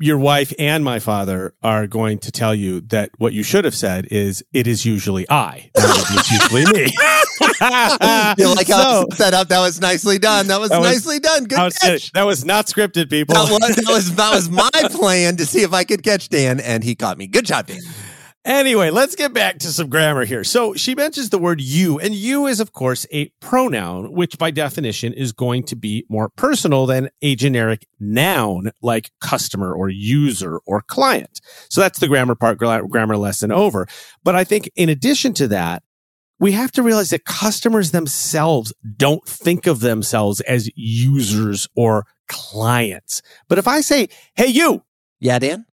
your 0.00 0.18
wife 0.18 0.52
and 0.58 0.84
my 0.84 0.98
father 0.98 1.54
are 1.62 1.86
going 1.86 2.18
to 2.18 2.32
tell 2.32 2.54
you 2.54 2.80
that 2.82 3.10
what 3.18 3.32
you 3.32 3.42
should 3.42 3.64
have 3.64 3.74
said 3.74 4.06
is 4.10 4.44
it 4.52 4.66
is 4.66 4.84
usually 4.84 5.28
I. 5.28 5.70
It's 5.74 6.30
usually 6.30 6.64
me. 6.72 6.86
you 7.40 8.54
like 8.54 8.68
how 8.68 9.02
so, 9.02 9.06
set 9.12 9.34
up? 9.34 9.48
That 9.48 9.60
was 9.60 9.80
nicely 9.80 10.18
done. 10.18 10.48
That 10.48 10.60
was, 10.60 10.70
that 10.70 10.80
was 10.80 10.88
nicely 10.88 11.18
done. 11.18 11.44
Good 11.44 11.58
was, 11.58 11.78
catch. 11.78 12.12
That 12.12 12.24
was 12.24 12.44
not 12.44 12.66
scripted, 12.66 13.10
people. 13.10 13.34
That 13.34 13.50
was, 13.50 13.76
that 13.76 13.92
was 13.92 14.14
that 14.16 14.34
was 14.34 14.50
my 14.50 14.70
plan 14.90 15.36
to 15.36 15.46
see 15.46 15.62
if 15.62 15.72
I 15.72 15.84
could 15.84 16.02
catch 16.02 16.28
Dan, 16.28 16.60
and 16.60 16.84
he 16.84 16.94
caught 16.94 17.18
me. 17.18 17.26
Good 17.26 17.46
job, 17.46 17.66
Dan. 17.66 17.80
Anyway, 18.48 18.88
let's 18.88 19.14
get 19.14 19.34
back 19.34 19.58
to 19.58 19.68
some 19.68 19.90
grammar 19.90 20.24
here. 20.24 20.42
So 20.42 20.72
she 20.72 20.94
mentions 20.94 21.28
the 21.28 21.38
word 21.38 21.60
you, 21.60 21.98
and 21.98 22.14
you 22.14 22.46
is, 22.46 22.60
of 22.60 22.72
course, 22.72 23.04
a 23.12 23.28
pronoun, 23.42 24.10
which 24.10 24.38
by 24.38 24.50
definition 24.50 25.12
is 25.12 25.32
going 25.32 25.64
to 25.64 25.76
be 25.76 26.06
more 26.08 26.30
personal 26.30 26.86
than 26.86 27.10
a 27.20 27.36
generic 27.36 27.86
noun 28.00 28.70
like 28.80 29.10
customer 29.20 29.74
or 29.74 29.90
user 29.90 30.60
or 30.64 30.80
client. 30.80 31.42
So 31.68 31.82
that's 31.82 31.98
the 31.98 32.08
grammar 32.08 32.34
part, 32.34 32.56
grammar 32.56 33.18
lesson 33.18 33.52
over. 33.52 33.86
But 34.24 34.34
I 34.34 34.44
think 34.44 34.70
in 34.74 34.88
addition 34.88 35.34
to 35.34 35.48
that, 35.48 35.82
we 36.40 36.52
have 36.52 36.72
to 36.72 36.82
realize 36.82 37.10
that 37.10 37.26
customers 37.26 37.90
themselves 37.90 38.72
don't 38.96 39.28
think 39.28 39.66
of 39.66 39.80
themselves 39.80 40.40
as 40.40 40.70
users 40.74 41.68
or 41.76 42.06
clients. 42.28 43.20
But 43.46 43.58
if 43.58 43.68
I 43.68 43.82
say, 43.82 44.08
Hey, 44.36 44.46
you. 44.46 44.84
Yeah, 45.20 45.38
Dan. 45.38 45.66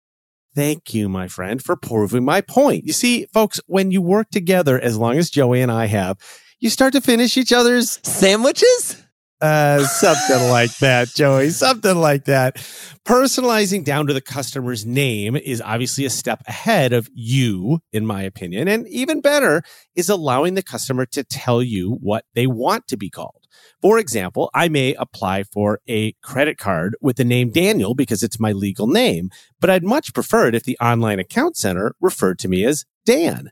Thank 0.56 0.94
you, 0.94 1.10
my 1.10 1.28
friend, 1.28 1.62
for 1.62 1.76
proving 1.76 2.24
my 2.24 2.40
point. 2.40 2.84
You 2.84 2.94
see, 2.94 3.26
folks, 3.26 3.60
when 3.66 3.90
you 3.90 4.00
work 4.00 4.30
together, 4.30 4.80
as 4.80 4.96
long 4.96 5.18
as 5.18 5.28
Joey 5.28 5.60
and 5.60 5.70
I 5.70 5.84
have, 5.84 6.16
you 6.60 6.70
start 6.70 6.94
to 6.94 7.02
finish 7.02 7.36
each 7.36 7.52
other's 7.52 8.00
sandwiches? 8.02 9.02
Uh, 9.38 9.84
something 9.84 10.48
like 10.48 10.74
that, 10.78 11.08
Joey. 11.08 11.50
Something 11.50 11.96
like 11.96 12.24
that. 12.24 12.56
Personalizing 13.04 13.84
down 13.84 14.06
to 14.06 14.14
the 14.14 14.22
customer's 14.22 14.86
name 14.86 15.36
is 15.36 15.60
obviously 15.60 16.06
a 16.06 16.10
step 16.10 16.42
ahead 16.48 16.94
of 16.94 17.06
you, 17.12 17.80
in 17.92 18.06
my 18.06 18.22
opinion. 18.22 18.66
And 18.66 18.88
even 18.88 19.20
better 19.20 19.62
is 19.94 20.08
allowing 20.08 20.54
the 20.54 20.62
customer 20.62 21.04
to 21.06 21.22
tell 21.22 21.62
you 21.62 21.98
what 22.00 22.24
they 22.34 22.46
want 22.46 22.88
to 22.88 22.96
be 22.96 23.10
called. 23.10 23.45
For 23.82 23.98
example, 23.98 24.50
I 24.54 24.68
may 24.68 24.94
apply 24.94 25.44
for 25.44 25.80
a 25.86 26.12
credit 26.22 26.58
card 26.58 26.96
with 27.00 27.16
the 27.16 27.24
name 27.24 27.50
Daniel 27.50 27.94
because 27.94 28.22
it's 28.22 28.40
my 28.40 28.52
legal 28.52 28.86
name, 28.86 29.30
but 29.60 29.70
I'd 29.70 29.84
much 29.84 30.14
prefer 30.14 30.48
it 30.48 30.54
if 30.54 30.64
the 30.64 30.78
online 30.80 31.18
account 31.18 31.56
center 31.56 31.94
referred 32.00 32.38
to 32.40 32.48
me 32.48 32.64
as 32.64 32.84
Dan. 33.04 33.50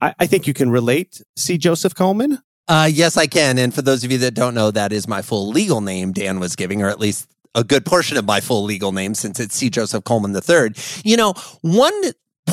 I, 0.00 0.14
I 0.18 0.26
think 0.26 0.46
you 0.46 0.54
can 0.54 0.70
relate. 0.70 1.22
C. 1.36 1.58
Joseph 1.58 1.94
Coleman? 1.94 2.38
Uh, 2.68 2.88
yes, 2.90 3.16
I 3.16 3.26
can. 3.26 3.58
And 3.58 3.72
for 3.72 3.82
those 3.82 4.02
of 4.02 4.10
you 4.10 4.18
that 4.18 4.34
don't 4.34 4.54
know, 4.54 4.70
that 4.70 4.92
is 4.92 5.06
my 5.06 5.22
full 5.22 5.48
legal 5.48 5.80
name 5.80 6.12
Dan 6.12 6.40
was 6.40 6.56
giving, 6.56 6.82
or 6.82 6.88
at 6.88 6.98
least 6.98 7.28
a 7.54 7.64
good 7.64 7.86
portion 7.86 8.16
of 8.16 8.24
my 8.24 8.40
full 8.40 8.64
legal 8.64 8.92
name 8.92 9.14
since 9.14 9.40
it's 9.40 9.54
C. 9.54 9.70
Joseph 9.70 10.04
Coleman 10.04 10.34
III. 10.34 10.70
You 11.04 11.16
know, 11.16 11.34
one 11.62 11.94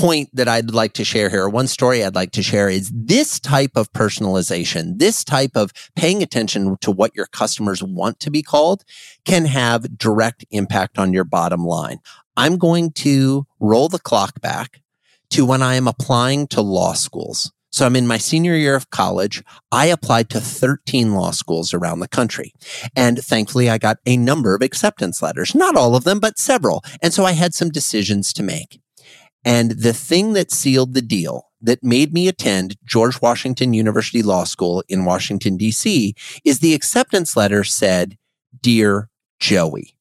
point 0.04 0.30
that 0.34 0.50
I'd 0.50 0.72
like 0.72 0.92
to 0.96 1.06
share 1.06 1.30
here, 1.30 1.48
one 1.48 1.68
story 1.68 2.04
I'd 2.04 2.14
like 2.14 2.32
to 2.32 2.44
share 2.44 2.68
is 2.68 2.92
this 2.94 3.40
type 3.40 3.72
of 3.78 3.90
personalization, 3.94 5.00
this 5.00 5.24
type 5.24 5.52
of 5.56 5.72
paying 5.96 6.22
attention 6.22 6.76
to 6.82 6.92
what 6.92 7.16
your 7.16 7.28
customers 7.28 7.82
want 7.82 8.20
to 8.20 8.30
be 8.30 8.42
called 8.42 8.84
can 9.24 9.46
have 9.46 9.98
direct 9.98 10.44
impact 10.52 11.00
on 11.00 11.14
your 11.14 11.24
bottom 11.24 11.64
line. 11.64 12.00
I'm 12.36 12.58
going 12.58 12.92
to 12.96 13.48
roll 13.62 13.88
the 13.88 13.98
clock 13.98 14.42
back 14.42 14.82
to 15.30 15.46
when 15.46 15.62
I 15.62 15.76
am 15.76 15.88
applying 15.88 16.48
to 16.48 16.60
law 16.60 16.92
schools. 16.92 17.54
So 17.72 17.86
I'm 17.86 17.96
in 17.96 18.06
my 18.06 18.18
senior 18.18 18.56
year 18.56 18.76
of 18.76 18.90
college. 18.90 19.42
I 19.72 19.86
applied 19.86 20.30
to 20.32 20.42
13 20.42 21.14
law 21.14 21.32
schools 21.32 21.74
around 21.74 22.02
the 22.02 22.10
country. 22.10 22.52
And 22.94 23.20
thankfully 23.20 23.70
I 23.70 23.78
got 23.78 24.00
a 24.06 24.18
number 24.18 24.54
of 24.54 24.62
acceptance 24.62 25.22
letters, 25.22 25.56
not 25.56 25.78
all 25.78 25.96
of 25.96 26.04
them, 26.04 26.20
but 26.20 26.38
several. 26.38 26.84
And 27.02 27.14
so 27.14 27.24
I 27.24 27.32
had 27.32 27.54
some 27.54 27.70
decisions 27.70 28.34
to 28.34 28.44
make. 28.44 28.82
And 29.46 29.72
the 29.72 29.94
thing 29.94 30.34
that 30.34 30.52
sealed 30.52 30.94
the 30.94 31.02
deal 31.02 31.50
that 31.62 31.84
made 31.84 32.14
me 32.14 32.28
attend 32.28 32.78
George 32.86 33.22
Washington 33.22 33.74
University 33.74 34.22
Law 34.22 34.44
School 34.44 34.84
in 34.88 35.06
Washington, 35.06 35.58
DC 35.58 36.14
is 36.44 36.60
the 36.60 36.74
acceptance 36.74 37.36
letter 37.36 37.64
said, 37.64 38.18
Dear 38.62 39.10
Joey. 39.40 39.96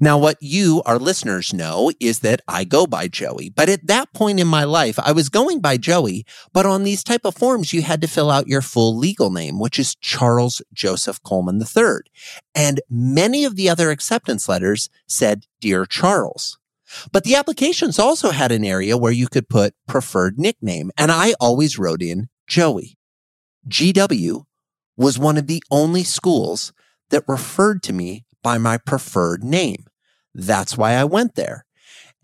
Now, 0.00 0.16
what 0.16 0.36
you, 0.40 0.80
our 0.86 0.98
listeners, 0.98 1.52
know 1.52 1.90
is 1.98 2.20
that 2.20 2.40
I 2.46 2.62
go 2.62 2.86
by 2.86 3.08
Joey. 3.08 3.50
But 3.50 3.68
at 3.68 3.86
that 3.88 4.12
point 4.12 4.38
in 4.38 4.46
my 4.46 4.62
life, 4.62 4.96
I 4.98 5.10
was 5.10 5.28
going 5.28 5.60
by 5.60 5.76
Joey. 5.76 6.24
But 6.52 6.66
on 6.66 6.84
these 6.84 7.02
type 7.02 7.24
of 7.24 7.34
forms, 7.34 7.72
you 7.72 7.82
had 7.82 8.00
to 8.02 8.06
fill 8.06 8.30
out 8.30 8.46
your 8.46 8.62
full 8.62 8.96
legal 8.96 9.30
name, 9.30 9.58
which 9.58 9.78
is 9.78 9.96
Charles 9.96 10.62
Joseph 10.72 11.20
Coleman 11.24 11.60
III. 11.60 12.02
And 12.54 12.80
many 12.88 13.44
of 13.44 13.56
the 13.56 13.68
other 13.68 13.90
acceptance 13.90 14.48
letters 14.48 14.88
said, 15.08 15.46
Dear 15.60 15.84
Charles. 15.84 16.58
But 17.12 17.24
the 17.24 17.34
applications 17.34 17.98
also 17.98 18.30
had 18.30 18.52
an 18.52 18.64
area 18.64 18.96
where 18.96 19.12
you 19.12 19.28
could 19.28 19.48
put 19.48 19.74
preferred 19.86 20.38
nickname. 20.38 20.90
And 20.96 21.10
I 21.12 21.34
always 21.40 21.78
wrote 21.78 22.02
in 22.02 22.28
Joey. 22.46 22.96
GW 23.68 24.44
was 24.96 25.18
one 25.18 25.36
of 25.36 25.46
the 25.46 25.62
only 25.70 26.04
schools 26.04 26.72
that 27.10 27.24
referred 27.28 27.82
to 27.84 27.92
me 27.92 28.24
by 28.42 28.58
my 28.58 28.78
preferred 28.78 29.44
name. 29.44 29.84
That's 30.34 30.76
why 30.76 30.92
I 30.92 31.04
went 31.04 31.34
there. 31.34 31.64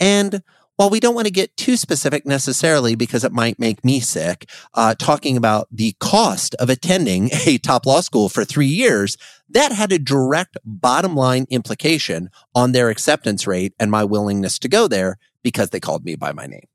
And 0.00 0.42
while 0.76 0.90
we 0.90 1.00
don't 1.00 1.14
want 1.14 1.26
to 1.26 1.32
get 1.32 1.56
too 1.56 1.76
specific 1.76 2.26
necessarily 2.26 2.94
because 2.94 3.24
it 3.24 3.32
might 3.32 3.58
make 3.58 3.84
me 3.84 4.00
sick, 4.00 4.48
uh, 4.74 4.94
talking 4.94 5.36
about 5.36 5.68
the 5.70 5.94
cost 6.00 6.54
of 6.56 6.68
attending 6.70 7.30
a 7.46 7.58
top 7.58 7.86
law 7.86 8.00
school 8.00 8.28
for 8.28 8.44
three 8.44 8.66
years, 8.66 9.16
that 9.48 9.72
had 9.72 9.92
a 9.92 9.98
direct 9.98 10.56
bottom 10.64 11.14
line 11.14 11.46
implication 11.50 12.30
on 12.54 12.72
their 12.72 12.88
acceptance 12.88 13.46
rate 13.46 13.74
and 13.78 13.90
my 13.90 14.04
willingness 14.04 14.58
to 14.58 14.68
go 14.68 14.88
there 14.88 15.18
because 15.42 15.70
they 15.70 15.80
called 15.80 16.04
me 16.04 16.16
by 16.16 16.32
my 16.32 16.46
name. 16.46 16.66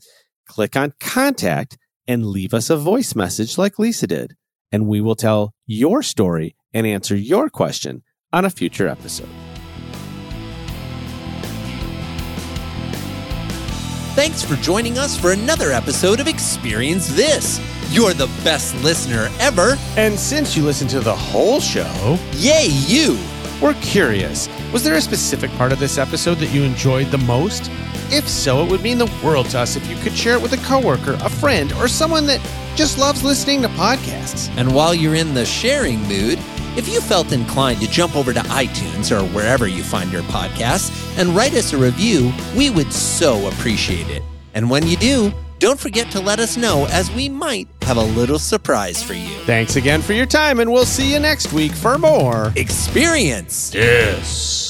click 0.48 0.76
on 0.76 0.94
contact, 1.00 1.78
and 2.08 2.26
leave 2.26 2.54
us 2.54 2.70
a 2.70 2.78
voice 2.78 3.16
message 3.16 3.58
like 3.58 3.80
Lisa 3.80 4.08
did. 4.08 4.36
And 4.72 4.88
we 4.88 5.02
will 5.02 5.16
tell 5.16 5.54
your 5.66 6.04
story 6.04 6.56
and 6.74 6.86
answer 6.86 7.16
your 7.16 7.50
question 7.50 8.04
on 8.34 8.46
a 8.46 8.50
future 8.50 8.88
episode. 8.88 9.30
Thanks 14.18 14.44
for 14.44 14.56
joining 14.56 14.98
us 14.98 15.16
for 15.16 15.32
another 15.32 15.72
episode 15.72 16.20
of 16.20 16.28
Experience 16.28 17.08
This. 17.10 17.62
You're 17.92 18.16
the 18.16 18.26
best 18.44 18.76
listener 18.84 19.30
ever. 19.40 19.78
And 19.96 20.18
since 20.18 20.58
you 20.58 20.64
listened 20.64 20.90
to 20.90 21.02
the 21.02 21.16
whole 21.16 21.60
show, 21.60 22.18
yay, 22.34 22.68
you! 22.88 23.18
We're 23.62 23.74
curious. 23.82 24.48
Was 24.72 24.84
there 24.84 24.96
a 24.96 25.02
specific 25.02 25.50
part 25.52 25.72
of 25.72 25.80
this 25.80 25.98
episode 25.98 26.36
that 26.36 26.54
you 26.54 26.62
enjoyed 26.62 27.08
the 27.08 27.18
most? 27.18 27.72
If 28.12 28.30
so, 28.30 28.64
it 28.64 28.70
would 28.70 28.84
mean 28.84 29.00
the 29.00 29.12
world 29.24 29.50
to 29.50 29.60
us 29.60 29.76
if 29.76 29.90
you 29.90 29.96
could 29.98 30.14
share 30.14 30.36
it 30.36 30.42
with 30.42 30.54
a 30.54 30.58
coworker, 30.58 31.18
a 31.22 31.30
friend, 31.30 31.74
or 31.74 31.88
someone 31.88 32.28
that 32.28 32.40
just 32.76 33.00
loves 33.00 33.24
listening 33.24 33.64
to 33.64 33.68
podcasts. 33.70 34.56
And 34.58 34.76
while 34.76 34.94
you're 34.94 35.16
in 35.16 35.34
the 35.34 35.44
sharing 35.44 36.00
mood, 36.04 36.38
if 36.78 36.88
you 36.88 37.02
felt 37.02 37.32
inclined 37.32 37.82
to 37.82 37.90
jump 37.90 38.16
over 38.16 38.32
to 38.32 38.42
iTunes 38.42 39.12
or 39.12 39.26
wherever 39.34 39.68
you 39.68 39.82
find 39.82 40.12
your 40.12 40.22
podcasts 40.24 41.18
and 41.18 41.36
write 41.36 41.56
us 41.56 41.74
a 41.74 41.78
review, 41.78 42.32
we 42.56 42.70
would 42.70 42.94
so 42.94 43.48
appreciate 43.48 44.08
it. 44.10 44.22
And 44.54 44.70
when 44.70 44.86
you 44.86 44.98
do, 44.98 45.34
don't 45.60 45.80
forget 45.80 46.12
to 46.12 46.20
let 46.20 46.40
us 46.40 46.58
know 46.58 46.88
as 46.92 47.12
we 47.12 47.30
might 47.30 47.68
have 47.82 47.98
a 47.98 48.04
little 48.04 48.40
surprise 48.40 49.02
for 49.02 49.14
you. 49.14 49.36
Thanks 49.46 49.76
again 49.76 50.02
for 50.02 50.14
your 50.14 50.26
time, 50.26 50.60
and 50.60 50.72
we'll 50.72 50.86
see 50.86 51.12
you 51.12 51.20
next 51.20 51.54
week 51.54 51.72
for 51.72 51.98
more 51.98 52.54
Experience. 52.56 53.74
Yes. 53.74 54.67